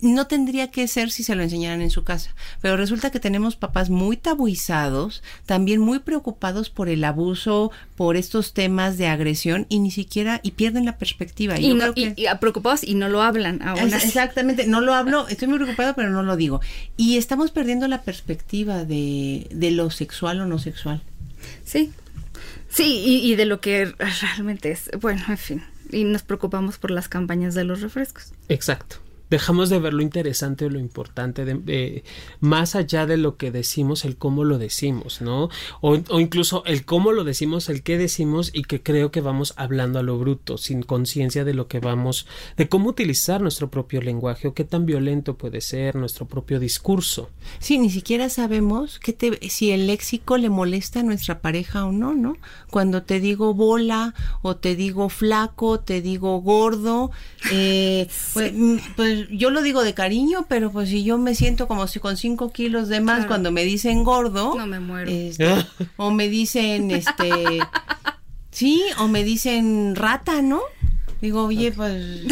[0.00, 2.34] no tendría que ser si se lo enseñaran en su casa.
[2.60, 8.52] Pero resulta que tenemos papás muy tabuizados, también muy preocupados por el abuso, por estos
[8.52, 11.58] temas de agresión y ni siquiera, y pierden la perspectiva.
[11.58, 14.94] Y, no, que, y, y preocupados y no lo hablan aún es, Exactamente, no lo
[14.94, 16.60] hablo, estoy muy preocupado, pero no lo digo.
[16.96, 21.02] Y estamos perdiendo la perspectiva de, de lo sexual o no sexual.
[21.64, 21.92] Sí,
[22.68, 24.90] sí, y, y de lo que realmente es.
[25.00, 25.62] Bueno, en fin
[25.92, 28.32] y nos preocupamos por las campañas de los refrescos.
[28.48, 28.96] Exacto.
[29.32, 32.04] Dejamos de ver lo interesante o lo importante, de,
[32.40, 35.48] más allá de lo que decimos, el cómo lo decimos, ¿no?
[35.80, 39.54] O, o, incluso el cómo lo decimos, el qué decimos y que creo que vamos
[39.56, 42.26] hablando a lo bruto, sin conciencia de lo que vamos,
[42.58, 47.30] de cómo utilizar nuestro propio lenguaje o qué tan violento puede ser nuestro propio discurso.
[47.58, 51.92] Sí, ni siquiera sabemos que te, si el léxico le molesta a nuestra pareja o
[51.92, 52.36] no, ¿no?
[52.70, 57.10] Cuando te digo bola o te digo flaco, te digo gordo,
[57.50, 58.52] eh, pues,
[58.94, 62.16] pues yo lo digo de cariño, pero pues si yo me siento como si con
[62.16, 63.28] cinco kilos de más claro.
[63.28, 65.10] cuando me dicen gordo, no me muero.
[65.10, 65.54] Este,
[65.96, 67.60] o me dicen, este,
[68.50, 70.60] sí, o me dicen rata, ¿no?
[71.20, 72.22] Digo, oye, pues,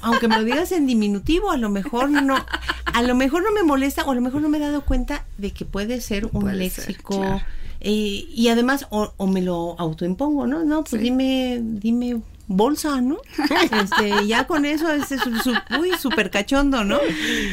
[0.00, 2.36] aunque me lo digas en diminutivo, a lo mejor no,
[2.84, 5.24] a lo mejor no me molesta, o a lo mejor no me he dado cuenta
[5.38, 7.14] de que puede ser un puede léxico.
[7.14, 7.42] Ser, claro.
[7.80, 10.64] eh, y además, o, o, me lo autoimpongo, ¿no?
[10.64, 10.98] No, pues sí.
[10.98, 13.18] dime, dime bolsa, ¿no?
[13.82, 16.98] Este, ya con eso es, es su, uy, súper cachondo, ¿no?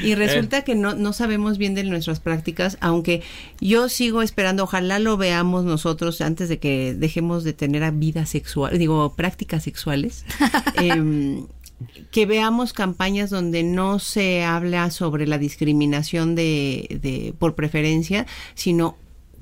[0.03, 3.21] Y resulta que no, no sabemos bien de nuestras prácticas, aunque
[3.59, 8.77] yo sigo esperando, ojalá lo veamos nosotros antes de que dejemos de tener vida sexual,
[8.77, 10.25] digo, prácticas sexuales.
[10.81, 11.43] eh,
[12.11, 18.97] que veamos campañas donde no se habla sobre la discriminación de, de por preferencia, sino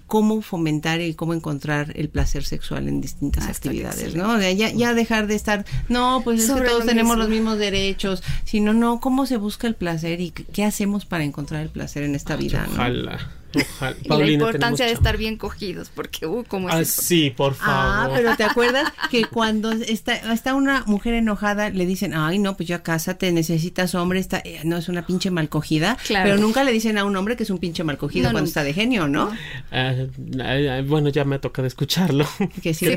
[0.07, 4.39] cómo fomentar y cómo encontrar el placer sexual en distintas Hasta actividades, ¿no?
[4.39, 7.23] Ya, ya, dejar de estar, no, pues es que todos tenemos mismo.
[7.23, 11.61] los mismos derechos, sino no, cómo se busca el placer y qué hacemos para encontrar
[11.61, 13.17] el placer en esta vida, Ojalá.
[13.17, 13.46] ¿no?
[13.61, 13.97] Ojalá.
[14.03, 17.01] Y Paulina, la importancia de estar bien cogidos, porque, uh, ¿cómo es ah, eso?
[17.01, 17.75] Sí, por favor.
[17.75, 22.55] Ah, pero ¿te acuerdas que cuando está, está una mujer enojada, le dicen, ay, no,
[22.55, 26.29] pues ya cásate, necesitas hombre, está, eh, no, es una pinche mal cogida, claro.
[26.29, 28.47] pero nunca le dicen a un hombre que es un pinche mal cogido no, cuando
[28.47, 29.31] está de genio, ¿no?
[29.71, 32.27] Uh, bueno, ya me toca de escucharlo.
[32.61, 32.87] ¿Que sí.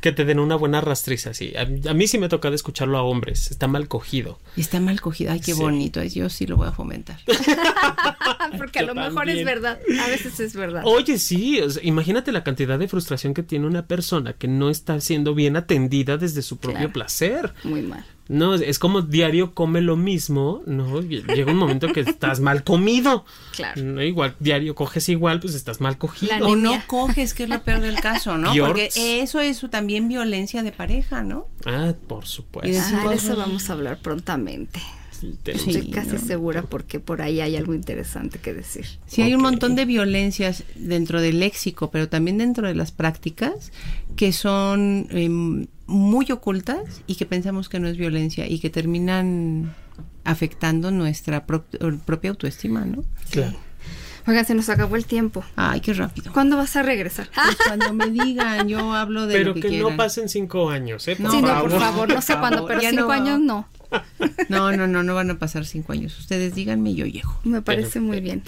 [0.00, 1.52] Que te den una buena rastriza, sí.
[1.56, 4.38] A, a, mí sí me toca de escucharlo a hombres, está mal cogido.
[4.56, 5.60] Está mal cogido, ay, qué sí.
[5.60, 7.18] bonito, yo sí lo voy a fomentar.
[8.58, 9.08] Porque a lo también.
[9.08, 10.82] mejor es verdad, a veces es verdad.
[10.84, 14.70] Oye, sí, o sea, imagínate la cantidad de frustración que tiene una persona que no
[14.70, 16.92] está siendo bien atendida desde su propio claro.
[16.92, 17.54] placer.
[17.64, 18.04] Muy mal.
[18.26, 21.02] No, es como diario come lo mismo, ¿no?
[21.02, 23.26] Llega un momento que estás mal comido.
[23.54, 23.82] Claro.
[23.82, 24.02] ¿no?
[24.02, 26.46] Igual, diario coges igual, pues estás mal cogido.
[26.46, 28.54] O no coges, que es lo peor del caso, ¿no?
[28.54, 31.48] Porque eso es también violencia de pareja, ¿no?
[31.66, 32.70] Ah, por supuesto.
[32.70, 34.80] Y ah, de eso vamos a hablar prontamente.
[35.44, 36.18] Estoy casi no.
[36.18, 38.86] segura porque por ahí hay algo interesante que decir.
[39.06, 39.34] Sí, hay okay.
[39.34, 43.72] un montón de violencias dentro del léxico, pero también dentro de las prácticas
[44.16, 45.28] que son eh,
[45.86, 49.74] muy ocultas y que pensamos que no es violencia y que terminan
[50.24, 51.64] afectando nuestra pro
[52.06, 53.04] propia autoestima, ¿no?
[53.30, 53.56] Claro.
[54.26, 55.44] Oigan, se nos acabó el tiempo.
[55.54, 56.32] Ay, qué rápido.
[56.32, 57.28] ¿Cuándo vas a regresar?
[57.34, 59.90] Pues cuando me digan, yo hablo de pero lo que, que quieran.
[59.90, 61.16] no pasen cinco años, ¿eh?
[61.16, 61.64] Por sí, favor.
[61.64, 63.12] no, por favor, no sé cuándo, pero ya cinco no.
[63.12, 63.68] años no.
[64.48, 66.18] No, no, no, no van a pasar cinco años.
[66.18, 67.38] Ustedes díganme y yo llego.
[67.44, 68.42] Me parece muy bien.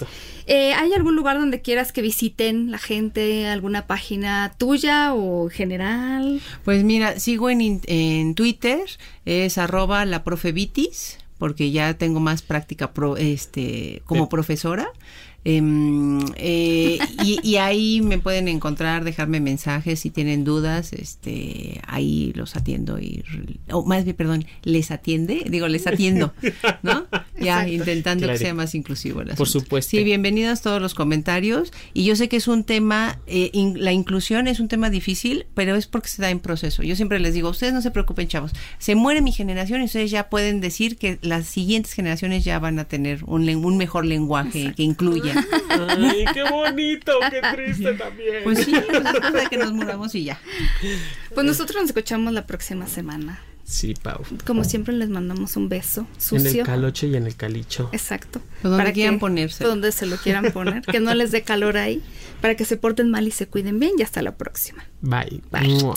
[0.45, 3.47] Eh, ¿Hay algún lugar donde quieras que visiten la gente?
[3.47, 6.39] ¿Alguna página tuya o general?
[6.63, 8.79] Pues mira, sigo en, en Twitter,
[9.25, 14.29] es arroba la profe Vitis, porque ya tengo más práctica pro- este, como Sí.
[14.31, 14.87] profesora.
[15.49, 22.33] Em, eh, y, y ahí me pueden encontrar, dejarme mensajes si tienen dudas, este, ahí
[22.35, 23.23] los atiendo y,
[23.71, 26.33] o más bien, perdón, les atiende, digo, les atiendo,
[26.83, 27.07] ¿no?
[27.39, 27.73] Ya Exacto.
[27.73, 28.37] intentando Claro.
[28.39, 29.91] que sea más inclusivo el Por supuesto.
[29.91, 31.71] Sí, bienvenidos todos los comentarios.
[31.93, 35.45] Y yo sé que es un tema, eh, in- la inclusión es un tema difícil,
[35.53, 36.83] pero es porque se da en proceso.
[36.83, 38.51] Yo siempre les digo, ustedes no se preocupen, chavos.
[38.79, 42.79] Se muere mi generación y ustedes ya pueden decir que las siguientes generaciones ya van
[42.79, 45.35] a tener un, un mejor lenguaje que incluya.
[45.69, 48.43] Ay, qué bonito, qué triste también.
[48.43, 50.39] Pues sí, pues es cosa de que nos muramos y ya.
[51.33, 53.39] Pues nosotros nos escuchamos la próxima semana.
[53.63, 54.23] Sí, Pau.
[54.45, 56.61] Como siempre les mandamos un beso En sucio.
[56.61, 57.89] el caloche y en el calicho.
[57.91, 58.41] Exacto.
[58.63, 59.63] Donde Para quieran que- ponerse.
[59.65, 60.83] Donde se lo quieran poner.
[60.83, 62.01] que no les dé calor ahí.
[62.39, 63.91] Para que se porten mal y se cuiden bien.
[63.97, 64.85] Y hasta la próxima.
[65.01, 65.41] Bye.
[65.51, 65.67] Bye.
[65.83, 65.95] Mua.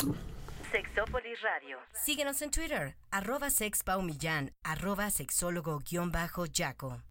[0.72, 1.78] Sexópolis Radio.
[2.05, 6.99] Síguenos en Twitter, arroba sexpaumillán, arroba sexólogo-yaco.